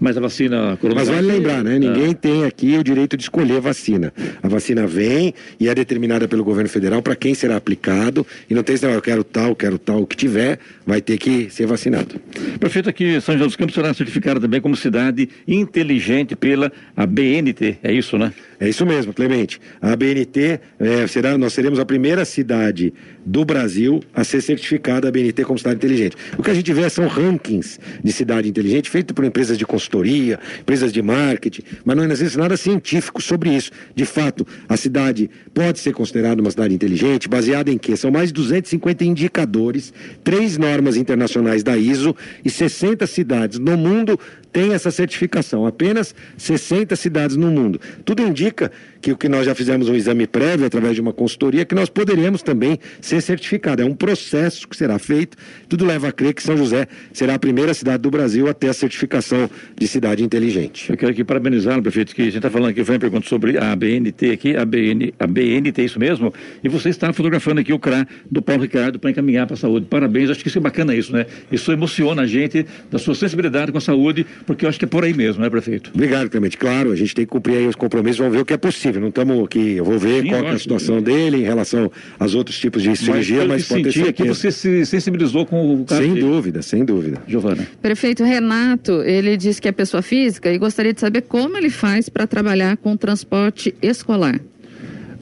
[0.00, 1.78] Mas a vacina Mas vale lembrar, né?
[1.78, 2.14] Ninguém é.
[2.14, 4.12] tem aqui o direito de escolher a vacina.
[4.42, 8.26] A vacina vem e é determinada pelo governo federal para quem será aplicado.
[8.48, 11.48] E não tem esse eu quero tal, quero tal, o que tiver, vai ter que
[11.50, 12.20] ser vacinado.
[12.58, 17.92] Prefeito, aqui São José dos Campos será certificada também como cidade inteligente pela ABNT, é
[17.92, 18.32] isso, né?
[18.62, 19.60] É isso mesmo, Clemente.
[19.80, 22.94] A ABNT, é, será, nós seremos a primeira cidade
[23.26, 26.16] do Brasil a ser certificada a ABNT como cidade inteligente.
[26.38, 30.38] O que a gente vê são rankings de cidade inteligente feitos por empresas de consultoria,
[30.60, 33.72] empresas de marketing, mas não existe nada científico sobre isso.
[33.96, 37.96] De fato, a cidade pode ser considerada uma cidade inteligente, baseada em quê?
[37.96, 39.92] São mais de 250 indicadores,
[40.22, 44.16] três normas internacionais da ISO e 60 cidades no mundo
[44.52, 45.66] têm essa certificação.
[45.66, 47.80] Apenas 60 cidades no mundo.
[48.04, 51.64] Tudo indica que o que nós já fizemos um exame prévio através de uma consultoria,
[51.64, 53.84] que nós poderemos também ser certificados.
[53.84, 55.36] É um processo que será feito.
[55.68, 58.68] Tudo leva a crer que São José será a primeira cidade do Brasil a ter
[58.68, 60.88] a certificação de cidade inteligente.
[60.88, 63.58] Eu quero aqui parabenizá-lo, prefeito, que a gente está falando aqui, foi uma pergunta sobre
[63.58, 66.32] a BNT aqui, a, BN, a BNT, isso mesmo?
[66.62, 69.86] E você está fotografando aqui o CRA do Paulo Ricardo para encaminhar para a saúde.
[69.90, 71.26] Parabéns, acho que isso é bacana isso, né?
[71.50, 74.88] Isso emociona a gente, da sua sensibilidade com a saúde, porque eu acho que é
[74.88, 75.90] por aí mesmo, né, prefeito?
[75.94, 76.56] Obrigado, Clemente.
[76.56, 79.00] Claro, a gente tem que cumprir aí os compromissos, vamos ver o que é possível.
[79.00, 81.90] Não estamos aqui, eu vou ver Sim, qual que é a situação dele em relação
[82.18, 84.34] aos outros tipos de cirurgia, pelo mas, que pode ter senti é que certeza.
[84.34, 86.26] você se sensibilizou com o caso Sem dele.
[86.26, 87.22] dúvida, sem dúvida.
[87.26, 87.66] Giovana.
[87.80, 92.08] Prefeito Renato, ele diz que é pessoa física e gostaria de saber como ele faz
[92.08, 94.40] para trabalhar com transporte escolar.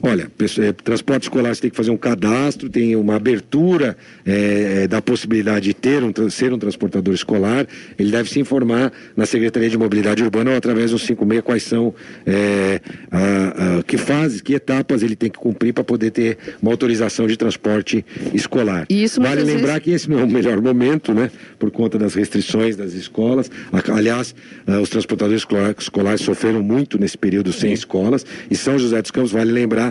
[0.03, 3.95] Olha, eh, transporte escolar você tem que fazer um cadastro, tem uma abertura
[4.25, 7.67] eh, da possibilidade de ter um, ser um transportador escolar.
[7.99, 11.93] Ele deve se informar na Secretaria de Mobilidade Urbana ou através do 56 quais são
[12.25, 12.81] eh,
[13.11, 17.27] a- a- que fases, que etapas ele tem que cumprir para poder ter uma autorização
[17.27, 18.85] de transporte escolar.
[18.89, 21.29] Isso vale muitas lembrar vezes- que esse não é o melhor momento, né?
[21.59, 23.51] Por conta das restrições das escolas.
[23.93, 24.33] Aliás,
[24.81, 28.25] os transportadores escolar- escolares sofreram muito nesse período sem escolas.
[28.49, 29.90] E São José dos Campos, vale lembrar,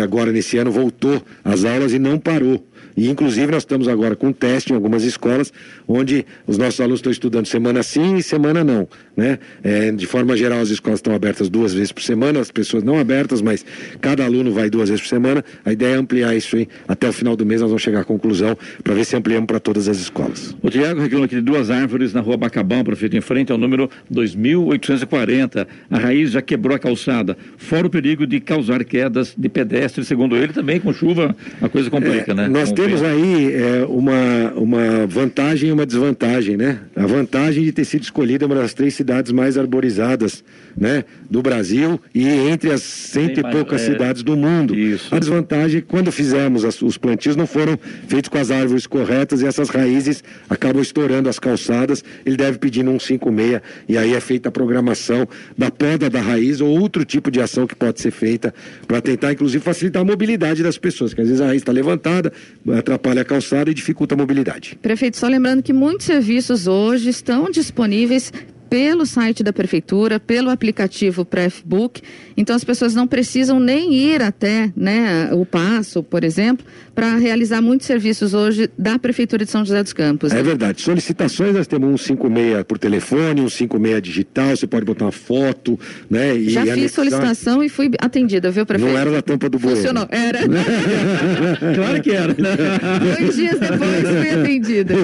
[0.00, 2.66] agora nesse ano voltou às aulas e não parou.
[2.98, 5.52] E inclusive nós estamos agora com teste em algumas escolas,
[5.86, 8.88] onde os nossos alunos estão estudando semana sim e semana não.
[9.16, 9.38] Né?
[9.62, 12.98] É, de forma geral, as escolas estão abertas duas vezes por semana, as pessoas não
[12.98, 13.64] abertas, mas
[14.00, 15.44] cada aluno vai duas vezes por semana.
[15.64, 16.66] A ideia é ampliar isso aí.
[16.88, 19.60] Até o final do mês nós vamos chegar à conclusão para ver se ampliamos para
[19.60, 20.56] todas as escolas.
[20.60, 23.88] O Tiago reclama aqui de duas árvores na rua Bacabão, prefeito, em frente ao número
[24.10, 25.68] 2840.
[25.88, 30.36] A raiz já quebrou a calçada, fora o perigo de causar quedas de pedestres, segundo
[30.36, 32.48] ele, também com chuva a coisa complica, É, né?
[32.48, 33.06] Nós Com temos vento.
[33.06, 36.80] aí é, uma, uma vantagem e uma desvantagem, né?
[36.96, 40.42] A vantagem de ter sido escolhida uma das três cidades mais arborizadas,
[40.76, 41.04] né?
[41.30, 44.74] Do Brasil e entre as cento e poucas é, cidades do mundo.
[44.74, 45.14] isso.
[45.14, 48.86] A desvantagem é que quando fizemos as- os plantios não foram feitos com as árvores
[48.86, 52.04] corretas e essas raízes acabam estourando as calçadas.
[52.24, 56.60] Ele deve pedir um 56 e aí é feita a programação da poda da raiz
[56.60, 58.54] ou outro tipo de ação que pode ser feita
[58.86, 62.32] para tentar, inclusive, facilitar a mobilidade das pessoas, que às vezes a raiz está levantada,
[62.76, 64.78] atrapalha a calçada e dificulta a mobilidade.
[64.80, 68.32] Prefeito, só lembrando que muitos serviços hoje estão disponíveis
[68.68, 72.02] pelo site da prefeitura, pelo aplicativo Prefbook.
[72.36, 76.66] Então as pessoas não precisam nem ir até, né, o Passo, por exemplo,
[76.98, 80.32] para realizar muitos serviços hoje da prefeitura de São José dos Campos.
[80.32, 80.82] É verdade.
[80.82, 85.78] Solicitações nós temos um 56 por telefone, um 56 digital, você pode botar uma foto,
[86.10, 86.34] né?
[86.34, 86.88] E Já fiz anexar.
[86.88, 88.90] solicitação e fui atendida, viu, prefeito?
[88.90, 89.76] Não era da tampa do bueiro.
[89.76, 90.40] Funcionou, era.
[91.78, 92.34] Claro que era.
[92.34, 94.94] Dois dias depois fui atendida.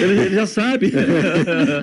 [0.00, 0.92] ele, ele já sabe.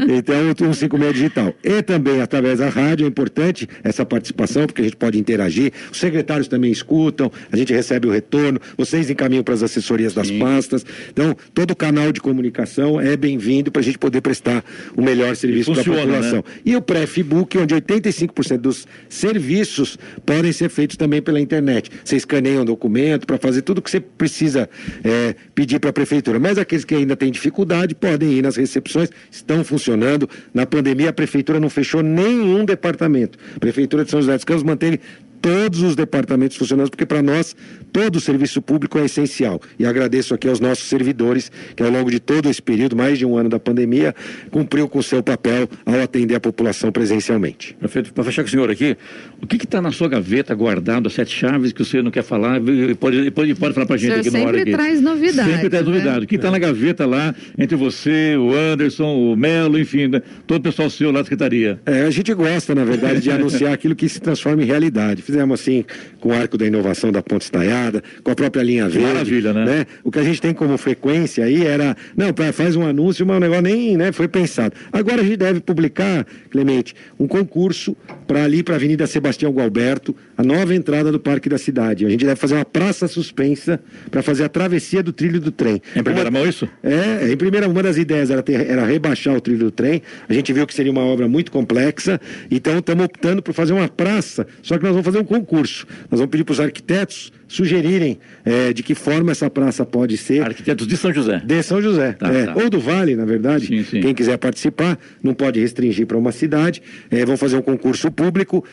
[0.10, 1.56] Então, um 56 digital.
[1.64, 5.72] E também através da rádio é importante essa participação, porque a gente pode interagir.
[5.92, 10.30] Os secretários também escutam, a gente recebe o retorno, vocês encaminham para as assessorias das
[10.32, 10.86] pastas.
[11.12, 14.64] Então, todo canal de comunicação é bem-vindo para a gente poder prestar
[14.96, 16.38] o melhor serviço para a funciona, população.
[16.38, 16.44] né?
[16.66, 21.90] E o pré-book, onde 85% dos serviços podem ser feitos também pela internet.
[22.04, 24.70] Você escaneia um documento para fazer tudo o que você precisa
[25.04, 26.40] é, pedir para a prefeitura.
[26.40, 30.30] Mas aqueles que ainda têm dificuldade podem ir nas recepções, estão funcionando.
[30.54, 33.38] Na pandemia, a prefeitura não fechou nenhum departamento.
[33.56, 35.00] A prefeitura de São José dos Campos manteve
[35.42, 37.56] todos os departamentos funcionando, porque para nós
[37.92, 39.60] todo o serviço público é essencial.
[39.78, 43.26] E agradeço aqui aos nossos servidores, que ao longo de todo esse período, mais de
[43.26, 44.14] um ano da pandemia,
[44.52, 47.76] cumpriu com o seu papel ao atender a população presencialmente.
[47.80, 48.96] Prefeito, para fechar com o senhor aqui,
[49.42, 52.24] o que está na sua gaveta guardado, as sete chaves que o senhor não quer
[52.24, 52.62] falar?
[52.62, 54.58] e Pode, pode, pode falar para a gente aqui na hora.
[54.58, 55.92] sempre traz novidades, Sempre traz né?
[55.92, 56.26] novidade.
[56.26, 60.22] O que está na gaveta lá, entre você, o Anderson, o Melo, enfim, né?
[60.46, 61.80] todo o pessoal seu lá da secretaria?
[61.86, 65.22] É, a gente gosta, na verdade, de anunciar aquilo que se transforma em realidade.
[65.30, 65.86] Fizemos assim
[66.20, 69.08] com o Arco da Inovação da Ponte Estaiada, com a própria linha verde.
[69.08, 69.86] maravilha, né?
[70.04, 73.38] O que a gente tem como frequência aí era, não, pra- faz um anúncio, mas
[73.38, 74.74] o negócio nem né, foi pensado.
[74.92, 77.96] Agora a gente deve publicar, Clemente, um concurso
[78.28, 82.06] para ali para a Avenida Sebastião Gualberto, a nova entrada do Parque da Cidade.
[82.06, 85.80] A gente deve fazer uma praça suspensa para fazer a travessia do trilho do trem.
[85.96, 86.68] Em primeira Uma- mão isso?
[86.84, 90.02] é, em primeira, uma das ideias era, ter- era rebaixar o trilho do trem.
[90.28, 92.20] A gente viu que seria uma obra muito complexa,
[92.50, 95.86] então estamos optando por fazer uma praça, só que nós vamos fazer um concurso.
[96.10, 100.44] Nós vamos pedir para os arquitetos sugerirem eh, de que forma essa praça pode ser.
[100.44, 101.42] Arquitetos de São José.
[101.44, 102.54] De São José, Tá, é, tá.
[102.56, 103.66] ou do Vale, na verdade.
[103.66, 104.00] Sim, sim.
[104.00, 106.82] Quem quiser participar, não pode restringir para uma cidade.
[107.10, 108.64] É, vão fazer um concurso público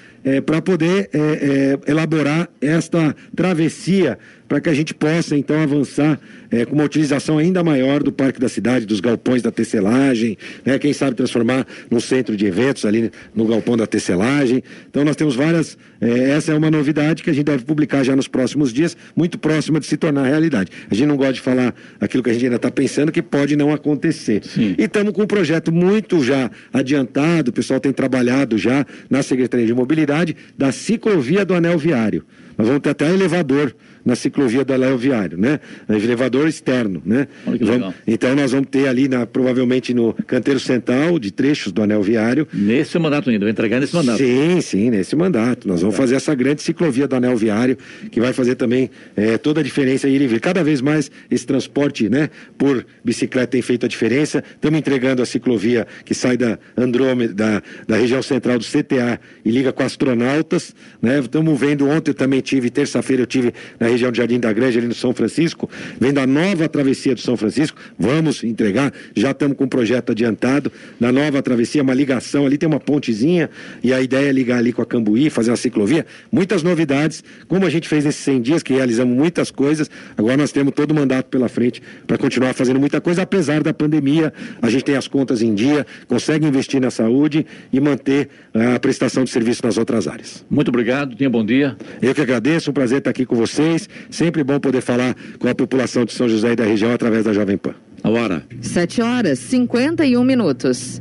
[0.44, 4.18] para poder é, é, elaborar esta travessia
[4.48, 6.20] para que a gente possa então avançar
[6.50, 10.78] é, com uma utilização ainda maior do Parque da Cidade, dos galpões da tecelagem, né?
[10.78, 14.62] quem sabe transformar num centro de eventos ali no galpão da tecelagem.
[14.88, 15.76] Então nós temos várias.
[16.00, 19.38] é, essa é uma novidade que a gente deve publicar já nos próximos dias, muito
[19.38, 20.70] próxima de se tornar realidade.
[20.90, 23.56] A gente não gosta de falar aquilo que a gente ainda está pensando que pode
[23.56, 24.42] não acontecer.
[24.44, 24.74] Sim.
[24.78, 29.66] E estamos com um projeto muito já adiantado, o pessoal tem trabalhado já na Secretaria
[29.66, 32.24] de Mobilidade da ciclovia do Anel Viário.
[32.56, 33.74] Nós vamos ter até elevador
[34.06, 35.58] na ciclovia do anel viário, né?
[35.88, 37.26] Elevador externo, né?
[37.44, 42.02] Vamos- então nós vamos ter ali, na- provavelmente no canteiro central, de trechos do anel
[42.02, 44.18] viário, Nesse mandato ainda, vai entregar nesse mandato.
[44.18, 45.66] Sim, sim, nesse mandato.
[45.66, 47.76] Nós vamos fazer essa grande ciclovia do anel viário,
[48.10, 50.40] que vai fazer também eh, toda a diferença ir e vir.
[50.40, 54.42] Cada vez mais esse transporte né, por bicicleta tem feito a diferença.
[54.54, 59.50] Estamos entregando a ciclovia que sai da Andrômeda, da, da região central do CTA e
[59.50, 60.74] liga com astronautas.
[61.02, 61.18] Né?
[61.18, 64.78] Estamos vendo, ontem eu também tive, terça-feira eu tive na região do Jardim da Granja,
[64.78, 65.68] ali no São Francisco,
[66.00, 67.78] vendo a nova travessia do São Francisco.
[67.98, 70.70] Vamos entregar, já estamos com um projeto adiantado
[71.00, 73.50] na nova travessia, uma ligação ali, tem uma pontezinha
[73.82, 76.06] e a ideia é ligar ali com a Cambuí, fazer uma ciclovia.
[76.30, 80.52] Muitas novidades, como a gente fez nesses 100 dias, que realizamos muitas coisas, agora nós
[80.52, 84.70] temos todo o mandato pela frente para continuar fazendo muita coisa, apesar da pandemia, a
[84.70, 89.24] gente tem as contas em dia, consegue investir na saúde e manter ah, a prestação
[89.24, 90.44] de serviço nas outras áreas.
[90.50, 91.76] Muito obrigado, tenha bom dia.
[92.00, 93.85] Eu que agradeço, um prazer estar aqui com vocês.
[94.10, 97.32] Sempre bom poder falar com a população de São José e da região através da
[97.32, 97.74] Jovem Pan.
[98.02, 98.44] A hora.
[98.60, 101.00] 7 horas 51 minutos.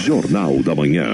[0.00, 1.06] Jornal da Manhã.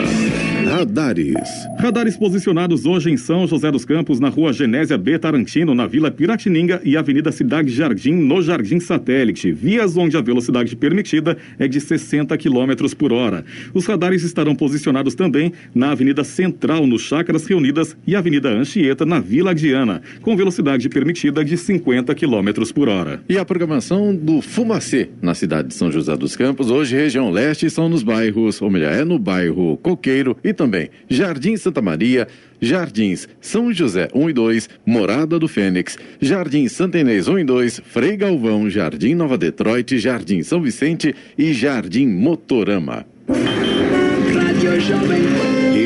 [0.64, 1.34] Radares.
[1.78, 5.18] Radares posicionados hoje em São José dos Campos, na rua Genésia B.
[5.18, 9.50] Tarantino, na Vila Piratininga e Avenida Cidade Jardim, no Jardim Satélite.
[9.50, 13.44] Vias onde a velocidade permitida é de 60 km por hora.
[13.74, 19.18] Os radares estarão posicionados também na Avenida Central, no Chácaras Reunidas e Avenida Anchieta, na
[19.18, 23.20] Vila Diana, com velocidade permitida de 50 km por hora.
[23.28, 27.68] E a programação do Fumacê, na cidade de São José dos Campos, hoje região leste,
[27.68, 32.26] são nos bairros, é no bairro Coqueiro e também Jardim Santa Maria,
[32.60, 37.80] Jardins São José 1 e 2, Morada do Fênix, Jardim Santa Inês 1 e 2,
[37.84, 43.06] Frei Galvão, Jardim Nova Detroit, Jardim São Vicente e Jardim Motorama.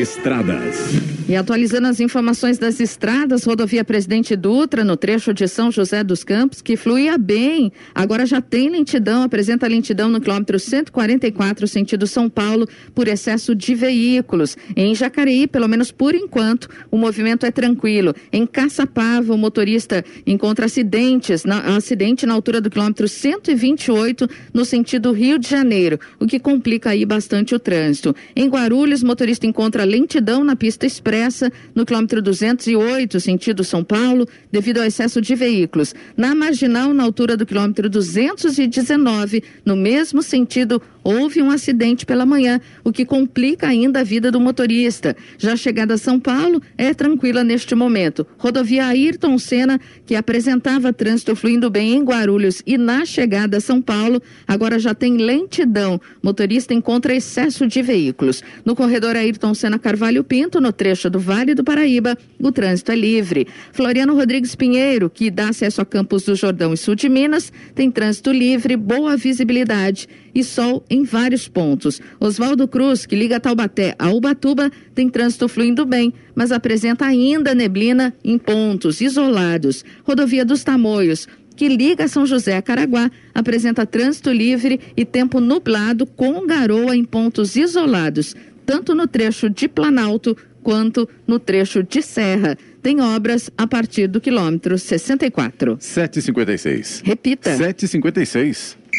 [0.01, 1.11] Estradas.
[1.29, 6.23] E atualizando as informações das estradas, rodovia Presidente Dutra, no trecho de São José dos
[6.23, 7.71] Campos, que fluía bem.
[7.93, 13.75] Agora já tem lentidão, apresenta lentidão no quilômetro 144, sentido São Paulo, por excesso de
[13.75, 14.57] veículos.
[14.75, 18.15] Em Jacareí, pelo menos por enquanto, o movimento é tranquilo.
[18.33, 25.11] Em Caçapava, o motorista encontra acidentes, na, acidente na altura do quilômetro 128, no sentido
[25.11, 28.15] Rio de Janeiro, o que complica aí bastante o trânsito.
[28.35, 34.77] Em Guarulhos, motorista encontra lentidão na pista expressa no quilômetro 208, sentido São Paulo, devido
[34.79, 35.93] ao excesso de veículos.
[36.15, 42.59] Na marginal, na altura do quilômetro 219, no mesmo sentido, houve um acidente pela manhã,
[42.83, 45.15] o que complica ainda a vida do motorista.
[45.37, 48.25] Já chegada a São Paulo é tranquila neste momento.
[48.37, 53.81] Rodovia Ayrton Senna, que apresentava trânsito fluindo bem em Guarulhos e na chegada a São
[53.81, 55.99] Paulo, agora já tem lentidão.
[56.21, 58.43] Motorista encontra excesso de veículos.
[58.65, 62.95] No corredor Ayrton Senna Carvalho Pinto, no trecho do Vale do Paraíba, o trânsito é
[62.95, 63.47] livre.
[63.71, 67.89] Floriano Rodrigues Pinheiro, que dá acesso a Campos do Jordão e Sul de Minas, tem
[67.89, 72.01] trânsito livre, boa visibilidade e sol em vários pontos.
[72.19, 78.13] Oswaldo Cruz, que liga Taubaté a Ubatuba, tem trânsito fluindo bem, mas apresenta ainda neblina
[78.23, 79.83] em pontos isolados.
[80.03, 86.05] Rodovia dos Tamoios, que liga São José a Caraguá, apresenta trânsito livre e tempo nublado
[86.05, 92.57] com garoa em pontos isolados, tanto no trecho de Planalto quanto no trecho de Serra.
[92.81, 95.77] Tem obras a partir do quilômetro 64.
[95.79, 97.01] 756.
[97.03, 97.55] Repita.
[97.55, 98.80] 756.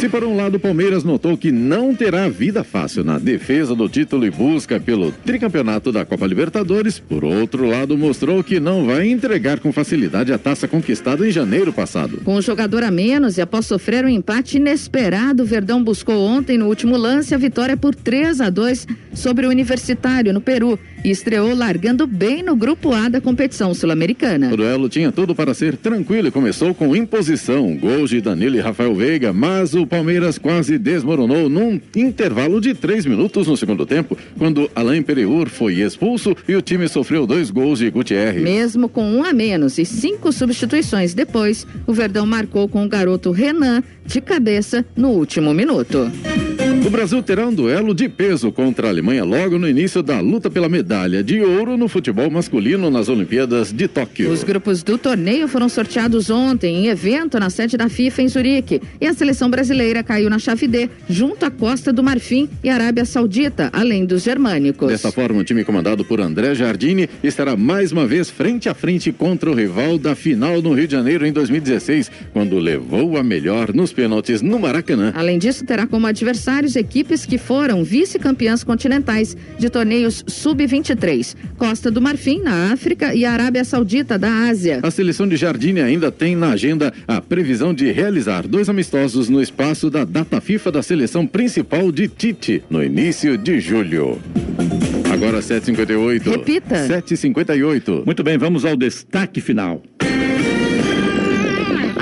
[0.00, 3.86] Se por um lado o Palmeiras notou que não terá vida fácil na defesa do
[3.86, 9.10] título e busca pelo tricampeonato da Copa Libertadores, por outro lado mostrou que não vai
[9.10, 12.22] entregar com facilidade a taça conquistada em janeiro passado.
[12.24, 16.56] Com o jogador a menos e após sofrer um empate inesperado, o Verdão buscou ontem
[16.56, 21.10] no último lance a vitória por 3 a 2 sobre o Universitário no Peru e
[21.10, 24.52] estreou largando bem no grupo A da competição sul-americana.
[24.52, 27.76] O duelo tinha tudo para ser tranquilo e começou com imposição.
[27.76, 33.06] Gols de Danilo e Rafael Veiga, mas o Palmeiras quase desmoronou num intervalo de três
[33.06, 37.78] minutos no segundo tempo, quando Alain Pereur foi expulso e o time sofreu dois gols
[37.78, 38.42] de Gutierrez.
[38.42, 43.30] Mesmo com um a menos e cinco substituições depois, o Verdão marcou com o garoto
[43.30, 46.10] Renan de cabeça no último minuto.
[46.84, 50.50] O Brasil terá um duelo de peso contra a Alemanha logo no início da luta
[50.50, 54.30] pela medalha de ouro no futebol masculino nas Olimpíadas de Tóquio.
[54.30, 58.80] Os grupos do torneio foram sorteados ontem em evento na sede da FIFA em Zurique
[58.98, 63.04] e a seleção brasileira caiu na chave D junto à Costa do Marfim e Arábia
[63.04, 64.88] Saudita, além dos germânicos.
[64.88, 69.12] Dessa forma, o time comandado por André Jardine estará mais uma vez frente a frente
[69.12, 73.74] contra o rival da final no Rio de Janeiro em 2016, quando levou a melhor
[73.74, 75.12] nos pênaltis no Maracanã.
[75.14, 82.00] Além disso, terá como adversários equipes que foram vice-campeãs continentais de torneios sub-23, Costa do
[82.00, 84.80] Marfim na África e Arábia Saudita da Ásia.
[84.82, 89.42] A seleção de Jardine ainda tem na agenda a previsão de realizar dois amistosos no
[89.42, 94.18] espaço da data FIFA da seleção principal de Tite, no início de julho.
[95.12, 96.30] Agora 7h58.
[96.30, 96.86] Repita.
[96.86, 98.04] 7h58.
[98.06, 99.82] Muito bem, vamos ao destaque final.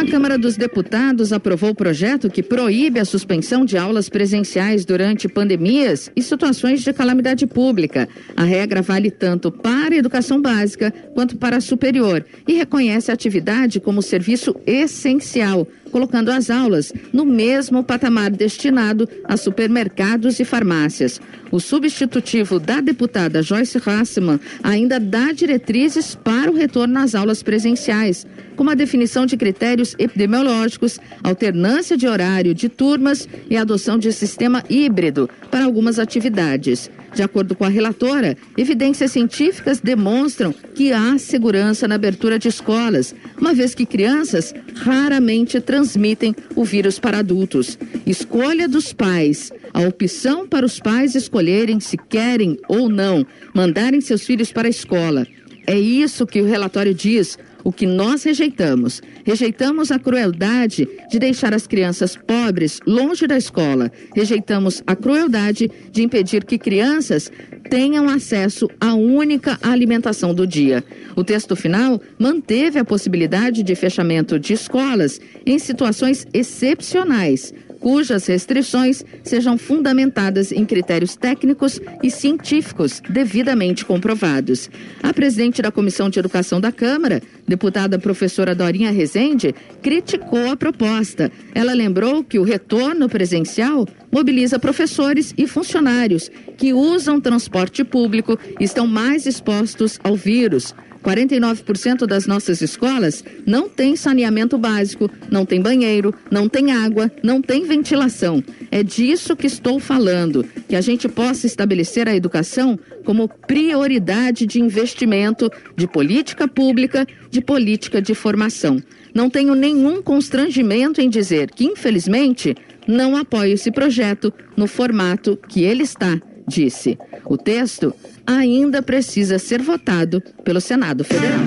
[0.09, 5.29] A Câmara dos Deputados aprovou o projeto que proíbe a suspensão de aulas presenciais durante
[5.29, 8.09] pandemias e situações de calamidade pública.
[8.35, 13.15] A regra vale tanto para a educação básica quanto para a superior e reconhece a
[13.15, 21.21] atividade como serviço essencial, colocando as aulas no mesmo patamar destinado a supermercados e farmácias.
[21.51, 28.27] O substitutivo da deputada Joyce Hassman ainda dá diretrizes para o retorno às aulas presenciais,
[28.55, 34.63] como a definição de critérios epidemiológicos, alternância de horário de turmas e adoção de sistema
[34.69, 36.91] híbrido para algumas atividades.
[37.15, 43.15] De acordo com a relatora, evidências científicas demonstram que há segurança na abertura de escolas,
[43.41, 47.79] uma vez que crianças raramente transmitem o vírus para adultos.
[48.07, 49.51] Escolha dos pais.
[49.73, 54.71] A opção para os pais escolherem se querem ou não mandarem seus filhos para a
[54.71, 55.27] escola.
[55.67, 57.39] É isso que o relatório diz.
[57.65, 59.03] O que nós rejeitamos?
[59.25, 63.91] Rejeitamos a crueldade de deixar as crianças pobres longe da escola.
[64.15, 67.31] Rejeitamos a crueldade de impedir que crianças
[67.69, 70.83] tenham acesso à única alimentação do dia.
[71.17, 79.05] O texto final manteve a possibilidade de fechamento de escolas em situações excepcionais cujas restrições
[79.23, 84.71] sejam fundamentadas em critérios técnicos e científicos devidamente comprovados.
[85.03, 91.31] A presidente da Comissão de Educação da Câmara, deputada professora Dorinha Rezende, criticou a proposta.
[91.55, 98.65] Ela lembrou que o retorno presencial mobiliza professores e funcionários que usam transporte público e
[98.65, 100.75] estão mais expostos ao vírus.
[101.03, 107.41] 49% das nossas escolas não tem saneamento básico, não tem banheiro, não tem água, não
[107.41, 108.43] tem ventilação.
[108.71, 114.61] É disso que estou falando, que a gente possa estabelecer a educação como prioridade de
[114.61, 118.83] investimento, de política pública, de política de formação.
[119.15, 122.55] Não tenho nenhum constrangimento em dizer que, infelizmente,
[122.87, 126.99] não apoio esse projeto no formato que ele está, disse.
[127.25, 127.95] O texto
[128.27, 131.41] ainda precisa ser votado pelo Senado Federal.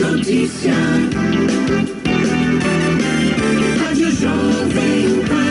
[0.00, 0.72] Notícia.
[3.84, 5.48] Rádio Jovem Pan.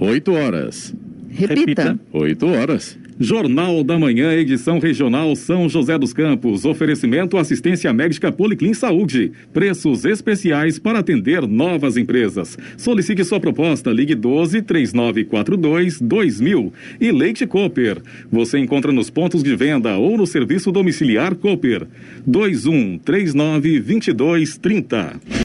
[0.00, 0.94] 8 horas.
[1.30, 1.98] Repita.
[2.12, 2.98] 8 horas.
[3.22, 6.64] Jornal da Manhã, edição regional São José dos Campos.
[6.64, 9.30] Oferecimento assistência médica Policlin Saúde.
[9.52, 12.58] Preços especiais para atender novas empresas.
[12.76, 13.92] Solicite sua proposta.
[13.92, 16.72] Ligue 12 3942 2000.
[17.00, 18.02] E Leite Cooper.
[18.28, 21.86] Você encontra nos pontos de venda ou no serviço domiciliar Cooper.
[22.26, 25.20] 21 39 22 30.